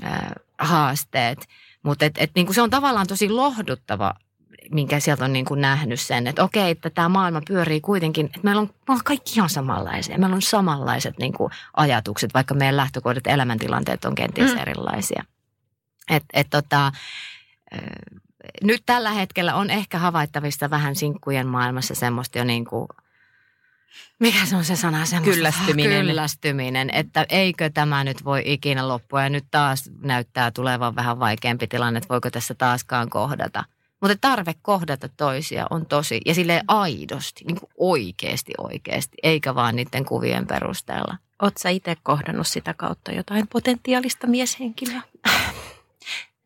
[0.05, 1.49] äh, haasteet.
[1.82, 4.14] Mutta et, et, niin kuin se on tavallaan tosi lohduttava
[4.71, 8.41] minkä sieltä on niin kuin nähnyt sen, että okei, että tämä maailma pyörii kuitenkin, että
[8.43, 10.19] meillä on, me on kaikki ihan samanlaisia.
[10.19, 14.59] Meillä on samanlaiset niin kuin ajatukset, vaikka meidän lähtökohdat elämäntilanteet on kenties mm.
[14.59, 15.25] erilaisia.
[16.11, 16.93] Et, et tota,
[18.63, 22.89] nyt tällä hetkellä on ehkä havaittavissa vähän sinkkujen maailmassa semmoista jo niin kuin,
[24.19, 25.05] mikä se on se sana?
[25.05, 26.07] Semmoista, kyllästyminen.
[26.07, 31.67] Kyllästyminen, että eikö tämä nyt voi ikinä loppua ja nyt taas näyttää tulevan vähän vaikeampi
[31.67, 33.65] tilanne, että voiko tässä taaskaan kohdata.
[34.01, 39.76] Mutta tarve kohdata toisia on tosi, ja sille aidosti, niin kuin oikeasti oikeasti, eikä vaan
[39.76, 41.16] niiden kuvien perusteella.
[41.42, 45.03] Oletko itse kohdannut sitä kautta jotain potentiaalista mieshenkilöä?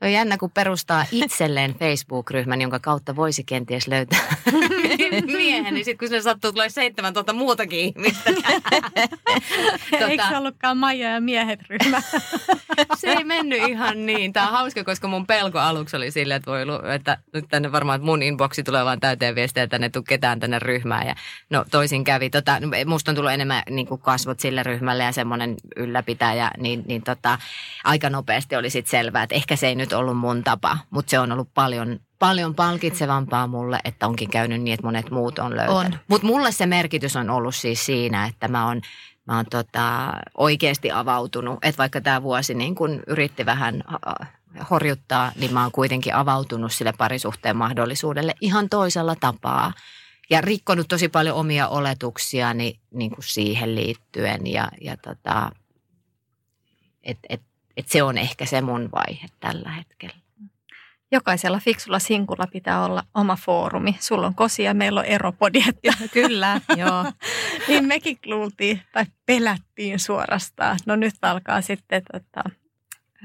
[0.02, 4.36] On jännä, kun perustaa itselleen Facebook-ryhmän, jonka kautta voisi kenties löytää
[5.36, 8.32] miehen, niin sitten kun sinne sattuu tulee seitsemän tuota muutakin ihmistä.
[9.90, 12.02] tota, Eikö se ollutkaan Maija ja miehet ryhmä?
[13.00, 14.32] se ei mennyt ihan niin.
[14.32, 16.60] Tämä on hauska, koska mun pelko aluksi oli silleen, että, voi,
[16.94, 20.40] että nyt tänne varmaan että mun inboxi tulee vaan täyteen viestiä, että ne tuu ketään
[20.40, 21.06] tänne ryhmään.
[21.06, 21.14] Ja
[21.50, 22.30] no toisin kävi.
[22.30, 26.82] Tota, no, musta on tullut enemmän niin kuin kasvot sille ryhmälle ja semmoinen ylläpitäjä, niin,
[26.86, 27.38] niin tota,
[27.84, 31.18] aika nopeasti oli sitten selvää, että ehkä se ei nyt ollut mun tapa, mutta se
[31.18, 36.00] on ollut paljon paljon palkitsevampaa mulle, että onkin käynyt niin, että monet muut on löytänyt.
[36.08, 38.80] Mutta mulle se merkitys on ollut siis siinä, että mä oon,
[39.26, 41.58] mä oon tota, oikeasti avautunut.
[41.62, 43.84] Että vaikka tämä vuosi niin kun yritti vähän
[44.70, 49.72] horjuttaa, niin mä oon kuitenkin avautunut sille parisuhteen mahdollisuudelle ihan toisella tapaa.
[50.30, 54.46] Ja rikkonut tosi paljon omia oletuksia niin, niin kuin siihen liittyen.
[54.46, 55.50] Ja, ja tota,
[57.02, 57.42] et, et,
[57.76, 60.22] et se on ehkä se mun vaihe tällä hetkellä
[61.12, 63.96] jokaisella fiksulla sinkulla pitää olla oma foorumi.
[64.00, 65.62] Sulla on kosia, meillä on eropodi.
[65.68, 67.12] Että Kyllä, joo.
[67.68, 70.78] niin mekin luultiin tai pelättiin suorastaan.
[70.86, 72.42] No nyt alkaa sitten tota,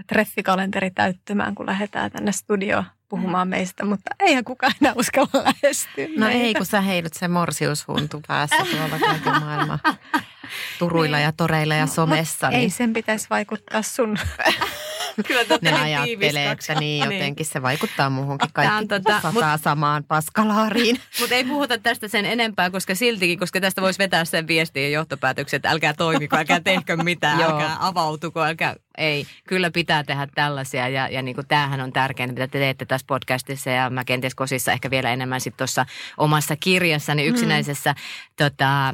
[0.08, 6.08] treffikalenteri täyttymään, kun lähdetään tänne studioon puhumaan meistä, mutta eihän kukaan enää uskalla lähestyä.
[6.08, 6.40] No meitä.
[6.40, 9.80] ei, kun sä heidut se morsiushuntu päässä tuolla kaiken maailman
[10.80, 11.26] turuilla niin.
[11.26, 12.50] ja toreilla ja somessa.
[12.50, 12.62] Niin.
[12.62, 14.18] Ei sen pitäisi vaikuttaa sun
[15.28, 17.52] Kyllä ne ajattelee, että niin, niin jotenkin niin.
[17.52, 18.50] se vaikuttaa muuhunkin.
[18.54, 21.00] Kaikki tota, sataa mut, samaan paskalaariin.
[21.20, 24.90] Mutta ei puhuta tästä sen enempää, koska siltikin, koska tästä voisi vetää sen viestin ja
[24.90, 30.88] johtopäätökset, että älkää toimiko, älkää tehkö mitään, älkää avautuko, älkää ei, kyllä pitää tehdä tällaisia
[30.88, 34.36] ja, ja niin kuin tämähän on tärkeintä, mitä te teette tässä podcastissa ja mä kenties
[34.36, 35.86] kosissa ehkä vielä enemmän sitten tuossa
[36.18, 37.98] omassa kirjassani yksinäisessä, mm.
[38.38, 38.94] tota,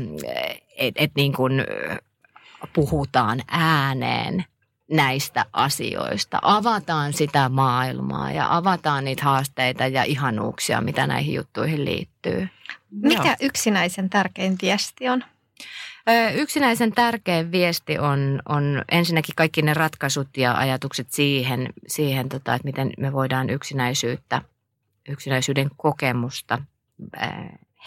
[0.78, 1.54] että et niin kuin
[2.74, 4.46] puhutaan ääneen
[4.92, 6.40] näistä asioista.
[6.42, 12.48] Avataan sitä maailmaa ja avataan niitä haasteita ja ihanuuksia, mitä näihin juttuihin liittyy.
[12.92, 13.36] Mikä Joo.
[13.40, 15.24] yksinäisen tärkein viesti on?
[16.34, 22.66] Yksinäisen tärkein viesti on, on ensinnäkin kaikki ne ratkaisut ja ajatukset siihen, siihen tota, että
[22.66, 24.42] miten me voidaan yksinäisyyttä,
[25.10, 26.60] yksinäisyyden kokemusta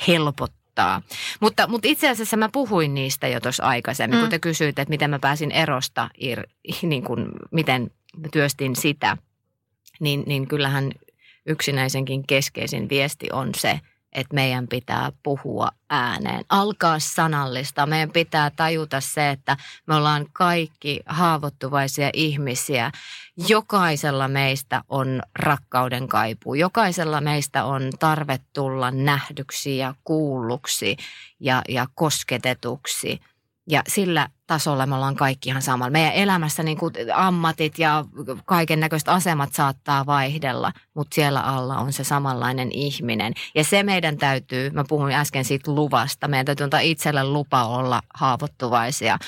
[0.08, 1.02] helpottaa auttaa.
[1.40, 4.20] Mutta, mutta itse asiassa mä puhuin niistä jo tuossa aikaisemmin, mm.
[4.20, 6.10] kun te kysyitte, että miten mä pääsin erosta,
[6.82, 9.16] niin kuin, miten mä työstin sitä.
[10.00, 10.92] Niin, niin kyllähän
[11.46, 13.80] yksinäisenkin keskeisin viesti on se,
[14.12, 17.86] että meidän pitää puhua ääneen, alkaa sanallista.
[17.86, 22.92] Meidän pitää tajuta se, että me ollaan kaikki haavoittuvaisia ihmisiä.
[23.48, 26.54] Jokaisella meistä on rakkauden kaipuu.
[26.54, 30.96] Jokaisella meistä on tarve tulla nähdyksi ja kuulluksi
[31.40, 33.20] ja, ja kosketetuksi.
[33.70, 35.90] Ja sillä tasolla me ollaan kaikki ihan samalla.
[35.90, 38.04] Meidän elämässä niin kuin ammatit ja
[38.44, 43.32] kaiken näköiset asemat saattaa vaihdella, mutta siellä alla on se samanlainen ihminen.
[43.54, 48.00] Ja se meidän täytyy, mä puhuin äsken siitä luvasta, meidän täytyy antaa itselle lupa olla
[48.14, 49.18] haavoittuvaisia.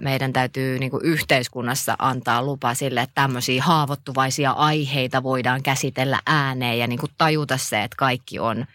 [0.00, 6.78] Meidän täytyy niin kuin yhteiskunnassa antaa lupa sille, että tämmöisiä haavoittuvaisia aiheita voidaan käsitellä ääneen
[6.78, 8.66] ja niin kuin tajuta se, että kaikki on,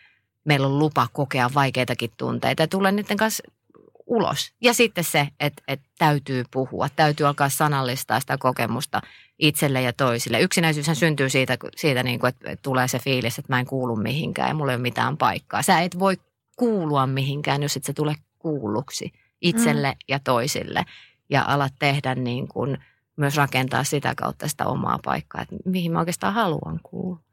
[0.46, 3.44] meillä on lupa kokea vaikeitakin tunteita ja tulla niiden kanssa
[4.10, 4.54] ulos.
[4.62, 9.02] Ja sitten se, että, että täytyy puhua, täytyy alkaa sanallistaa sitä kokemusta
[9.40, 10.42] itselle ja toisille.
[10.42, 14.48] Yksinäisyyshän syntyy siitä, siitä niin kuin, että tulee se fiilis, että mä en kuulu mihinkään
[14.48, 15.62] ja mulla ei ole mitään paikkaa.
[15.62, 16.18] Sä et voi
[16.56, 19.98] kuulua mihinkään, jos et se tule kuulluksi itselle mm.
[20.08, 20.86] ja toisille.
[21.30, 22.78] Ja alat tehdä niin kuin,
[23.16, 27.29] myös rakentaa sitä kautta sitä omaa paikkaa, että mihin mä oikeastaan haluan kuulua.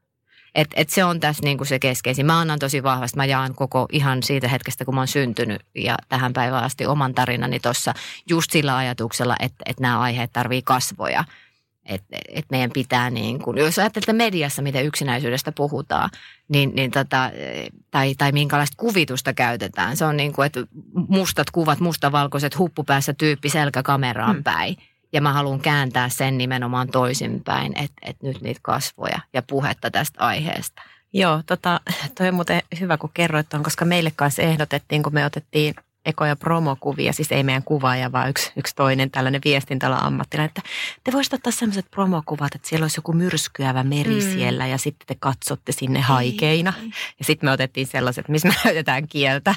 [0.57, 2.27] Et, et se on tässä niinku se keskeisin.
[2.27, 5.97] Mä annan tosi vahvasti, mä jaan koko ihan siitä hetkestä, kun mä oon syntynyt ja
[6.09, 7.95] tähän päivään asti oman tarinani tuossa
[8.29, 11.25] just sillä ajatuksella, että, että nämä aiheet tarvii kasvoja.
[11.87, 16.11] Että et meidän pitää, niin kun, jos ajattelette mediassa, miten yksinäisyydestä puhutaan,
[16.49, 17.31] niin, niin tota,
[17.91, 19.97] tai, tai minkälaista kuvitusta käytetään.
[19.97, 20.61] Se on niin kuin, että
[21.09, 24.45] mustat kuvat, mustavalkoiset, huppupäässä tyyppi selkä kameraan hmm.
[25.13, 30.21] Ja mä haluan kääntää sen nimenomaan toisinpäin, että, että nyt niitä kasvoja ja puhetta tästä
[30.21, 30.83] aiheesta.
[31.13, 31.81] Joo, tota,
[32.19, 35.75] toi on muuten hyvä, kun kerroit on, koska meille kanssa ehdotettiin, kun me otettiin
[36.07, 40.71] ekoja promokuvia, siis ei meidän kuvaaja, vaan yksi, yksi toinen tällainen viestintällä ammattilainen, että
[41.05, 44.33] te voisitte ottaa sellaiset promokuvat, että siellä olisi joku myrskyävä meri mm.
[44.33, 46.73] siellä ja sitten te katsotte sinne haikeina.
[46.83, 46.91] Ei.
[47.19, 49.55] Ja sitten me otettiin sellaiset, missä me näytetään kieltä.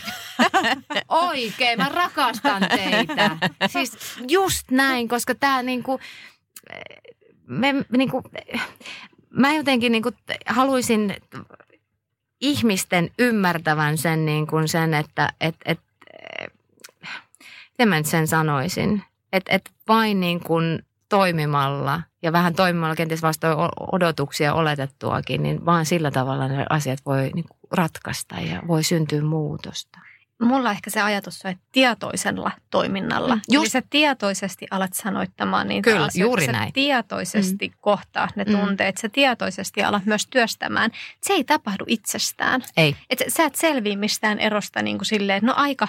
[1.10, 3.38] Oikein, mä rakastan teitä.
[3.68, 3.98] Siis
[4.28, 6.00] just näin, koska tämä niinku,
[7.48, 8.24] me, niinku,
[9.30, 10.12] mä jotenkin niinku
[10.46, 11.16] haluaisin
[12.42, 15.80] ihmisten ymmärtävän sen, niin kuin sen että et, et
[17.80, 19.04] miten mä nyt sen sanoisin,
[19.34, 23.58] että et vain niin kuin toimimalla ja vähän toimimalla kenties vastoin
[23.92, 29.22] odotuksia oletettuakin, niin vaan sillä tavalla ne asiat voi niin kuin ratkaista ja voi syntyä
[29.22, 30.00] muutosta.
[30.42, 33.36] Mulla ehkä se ajatus on, että tietoisella toiminnalla.
[33.36, 33.64] Mm, just.
[33.64, 36.30] Eli sä tietoisesti alat sanoittamaan niitä Kyllä, asioita.
[36.30, 36.74] juuri sä näin.
[36.74, 37.74] tietoisesti mm.
[37.82, 38.52] kohtaa ne mm.
[38.52, 38.98] tunteet.
[38.98, 40.92] Sä tietoisesti alat myös työstämään.
[41.24, 42.62] Se ei tapahdu itsestään.
[42.78, 42.96] Ei.
[43.10, 45.88] Et sä et selviä mistään erosta niin kuin silleen, että no aika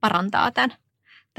[0.00, 0.76] parantaa tämän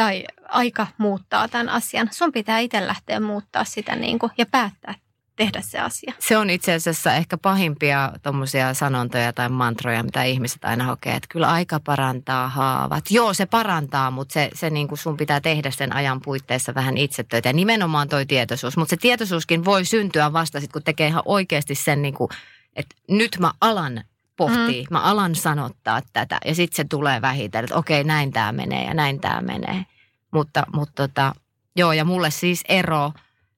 [0.02, 2.10] tai aika muuttaa tämän asian.
[2.12, 4.95] Sun pitää itse lähteä muuttaa sitä niin kuin, ja päättää
[5.36, 6.14] tehdä se asia.
[6.20, 11.28] Se on itse asiassa ehkä pahimpia tuommoisia sanontoja tai mantroja, mitä ihmiset aina hokee, että
[11.30, 13.12] kyllä aika parantaa haavat.
[13.12, 16.97] Joo, se parantaa, mutta se, se niin kuin sun pitää tehdä sen ajan puitteissa vähän
[16.97, 17.49] itsetöitä.
[17.49, 21.76] Ja nimenomaan toi tietoisuus, mutta se tietoisuuskin voi syntyä vasta sitten, kun tekee ihan oikeasti
[21.76, 22.30] sen, niin kuin,
[22.76, 24.04] että nyt mä alan
[24.47, 24.87] pohtii, mm.
[24.93, 28.93] mä alan sanottaa tätä ja sitten se tulee vähitellen, että okei näin tämä menee ja
[28.93, 29.85] näin tämä menee.
[30.31, 31.35] Mutta, mutta tota,
[31.75, 33.11] joo ja mulle siis ero,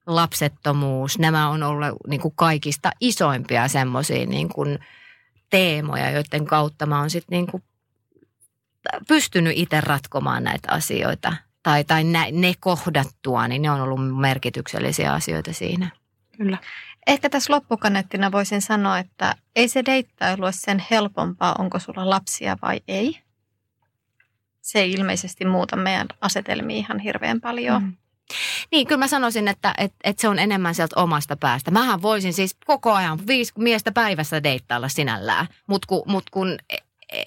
[0.07, 4.79] lapsettomuus, nämä on ollut niin kuin kaikista isoimpia semmoisia niin kuin
[5.49, 7.63] teemoja, joiden kautta mä oon sitten niin kuin
[9.07, 11.33] pystynyt itse ratkomaan näitä asioita.
[11.63, 15.89] Tai, tai ne, ne kohdattua, niin ne on ollut merkityksellisiä asioita siinä.
[16.37, 16.57] Kyllä.
[17.07, 22.57] Ehkä tässä loppukanettina voisin sanoa, että ei se deittailu ole sen helpompaa, onko sulla lapsia
[22.61, 23.19] vai ei.
[24.61, 27.83] Se ei ilmeisesti muuta meidän asetelmia ihan hirveän paljon.
[27.83, 27.93] Mm.
[28.71, 31.71] Niin, kyllä mä sanoisin, että, että, että se on enemmän sieltä omasta päästä.
[31.71, 36.57] Mähän voisin siis koko ajan viisi miestä päivässä deittailla sinällään, mutta kun, mut kun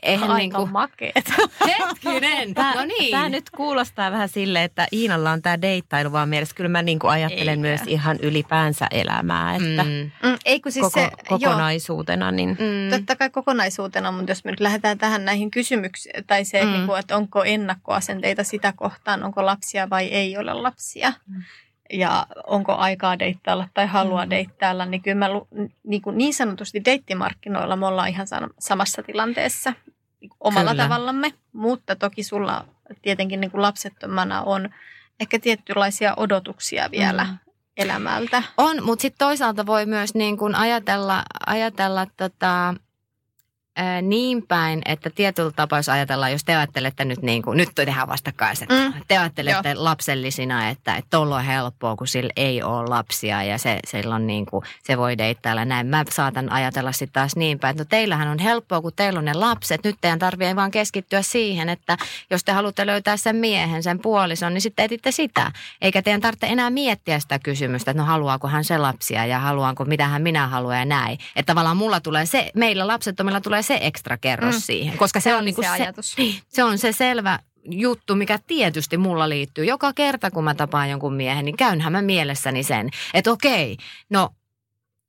[0.03, 0.73] eihän Aika niin kuin...
[0.73, 1.33] makeet.
[1.79, 3.11] Hetkinen, tää, no niin.
[3.11, 6.55] Tämä nyt kuulostaa vähän sille, että Iinalla on tämä deittailu vaan mielessä.
[6.55, 7.61] Kyllä mä niin kuin ajattelen Eikä.
[7.61, 10.11] myös ihan ylipäänsä elämää, että mm.
[10.23, 12.31] Mm, ei, kun siis koko, se, kokonaisuutena.
[12.31, 12.49] Niin...
[12.49, 12.91] Mm.
[12.91, 16.71] Totta kai kokonaisuutena, mutta jos me nyt lähdetään tähän näihin kysymyksiin, tai se, mm.
[16.71, 21.13] niin kuin, että onko ennakkoasenteita sitä kohtaan, onko lapsia vai ei ole lapsia.
[21.29, 21.43] Mm
[21.93, 24.31] ja onko aikaa deittailla tai halua mm.
[24.31, 25.29] deittailla, niin kyllä mä
[25.85, 28.27] niin, kuin niin sanotusti deittimarkkinoilla me ollaan ihan
[28.59, 29.73] samassa tilanteessa
[30.21, 30.83] niin omalla kyllä.
[30.83, 32.65] tavallamme, mutta toki sulla
[33.03, 34.69] tietenkin niin kuin lapsettomana on
[35.21, 37.39] ehkä tietynlaisia odotuksia vielä mm.
[37.77, 38.43] elämältä.
[38.57, 42.75] On, mutta sitten toisaalta voi myös niin kuin ajatella, ajatella tota,
[44.03, 48.09] niin päin, että tietyllä tapaa, jos ajatellaan, jos te ajattelette nyt niin kuin, nyt tehdään
[48.09, 48.69] vastakkaiset.
[48.69, 48.93] Mm.
[49.09, 49.85] Te ajattelette Joo.
[49.85, 53.81] lapsellisina, että tuolla on helppoa, kun sillä ei ole lapsia ja se,
[54.15, 55.87] on niin kuin, se voi deittailla näin.
[55.87, 59.25] Mä saatan ajatella sitten taas niin päin, että no teillähän on helppoa, kun teillä on
[59.25, 59.85] ne lapset.
[59.85, 61.97] Nyt teidän tarvii vaan keskittyä siihen, että
[62.31, 65.53] jos te haluatte löytää sen miehen, sen puolison, niin sitten etitte sitä.
[65.81, 69.85] Eikä teidän tarvitse enää miettiä sitä kysymystä, että no haluaako hän se lapsia ja haluanko,
[69.85, 71.19] mitä hän minä haluan ja näin.
[71.37, 74.61] Että tavallaan mulla tulee se, meillä lapsettomilla tulee se ekstra kerros mm.
[74.61, 74.99] siihen.
[74.99, 76.13] Koska se, se on, niin kuin se, ajatus.
[76.13, 77.39] Se, se on se selvä
[77.71, 79.65] juttu, mikä tietysti mulla liittyy.
[79.65, 83.77] Joka kerta, kun mä tapaan jonkun miehen, niin käynhän mä mielessäni sen, että okei,
[84.11, 84.31] no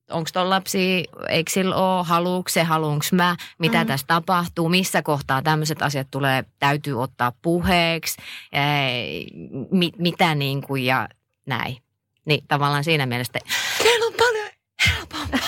[0.10, 3.88] onko tuolla lapsi, eikö sillä ole, haluuks se, haluuks mä, mitä mm-hmm.
[3.88, 8.18] tässä tapahtuu, missä kohtaa tämmöiset asiat tulee, täytyy ottaa puheeksi,
[8.51, 9.28] ei,
[9.72, 11.10] mit, mitä niin kuin ja
[11.45, 11.78] näin.
[12.26, 13.39] Niin tavallaan siinä mielessä,
[13.84, 14.49] Teillä on paljon
[14.88, 15.39] helpompaa.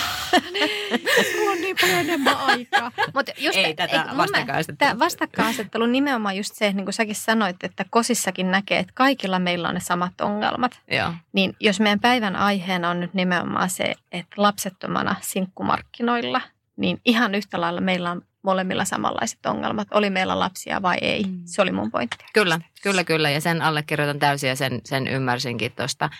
[1.36, 2.92] Mulla on niin paljon enemmän aikaa.
[3.14, 4.90] Mut just, ei tätä vastakkainasettelua.
[4.90, 9.38] Tämä vastakkainasettelu on nimenomaan just se, niin kuin säkin sanoit, että kosissakin näkee, että kaikilla
[9.38, 10.80] meillä on ne samat ongelmat.
[10.90, 11.12] Joo.
[11.32, 16.40] Niin jos meidän päivän aiheena on nyt nimenomaan se, että lapsettomana sinkkumarkkinoilla,
[16.76, 19.88] niin ihan yhtä lailla meillä on molemmilla samanlaiset ongelmat.
[19.90, 21.24] Oli meillä lapsia vai ei.
[21.24, 21.42] Mm.
[21.44, 22.24] Se oli mun pointti.
[22.34, 23.30] Kyllä, kyllä, kyllä.
[23.30, 26.10] Ja sen allekirjoitan täysin ja sen, sen ymmärsinkin tuosta,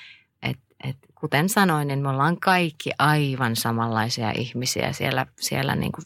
[0.43, 6.05] että et, kuten sanoin, niin me ollaan kaikki aivan samanlaisia ihmisiä siellä, siellä niin kuin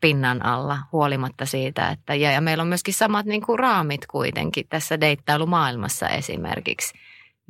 [0.00, 4.66] pinnan alla huolimatta siitä, että ja, ja meillä on myöskin samat niin kuin raamit kuitenkin
[4.68, 6.94] tässä deittailumaailmassa esimerkiksi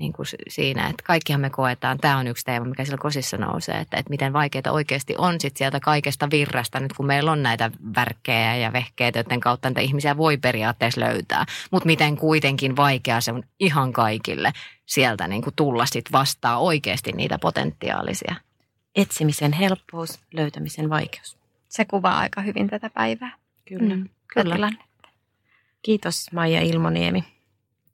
[0.01, 3.79] niin kuin siinä, että kaikkihan me koetaan, tämä on yksi teema, mikä siellä kosissa nousee,
[3.79, 7.71] että, että miten vaikeaa oikeasti on sit sieltä kaikesta virrasta, nyt kun meillä on näitä
[7.97, 13.33] värkkejä ja vehkeitä, joiden kautta niitä ihmisiä voi periaatteessa löytää, mutta miten kuitenkin vaikeaa se
[13.33, 14.53] on ihan kaikille
[14.87, 18.35] sieltä niin kuin tulla sit vastaan oikeasti niitä potentiaalisia.
[18.97, 21.37] Etsimisen helppous, löytämisen vaikeus.
[21.69, 23.33] Se kuvaa aika hyvin tätä päivää.
[23.69, 23.95] Kyllä.
[23.95, 24.55] Mm, kyllä.
[24.55, 25.09] tilannetta.
[25.83, 27.25] Kiitos Maija Ilmoniemi.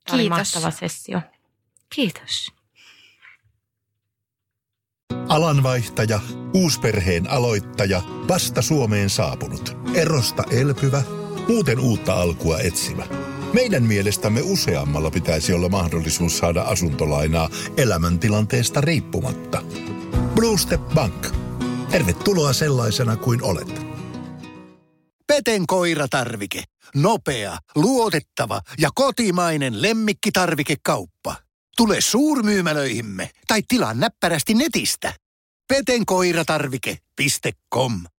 [0.05, 0.55] Tämä oli Kiitos.
[0.55, 1.21] mahtava sessio.
[1.95, 2.51] Kiitos.
[5.27, 6.19] Alanvaihtaja,
[6.53, 11.03] uusperheen aloittaja, vasta Suomeen saapunut, erosta elpyvä,
[11.47, 13.07] muuten uutta alkua etsimä.
[13.53, 19.63] Meidän mielestämme useammalla pitäisi olla mahdollisuus saada asuntolainaa elämäntilanteesta riippumatta.
[20.35, 21.27] Blue Step Bank.
[21.91, 23.81] Tervetuloa sellaisena kuin olet.
[25.27, 26.63] Peten koiratarvike.
[26.95, 31.35] Nopea, luotettava ja kotimainen lemmikkitarvikekauppa.
[31.77, 35.13] Tule suurmyymälöihimme tai tilaa näppärästi netistä.
[35.67, 38.07] petenkoiratarvike.com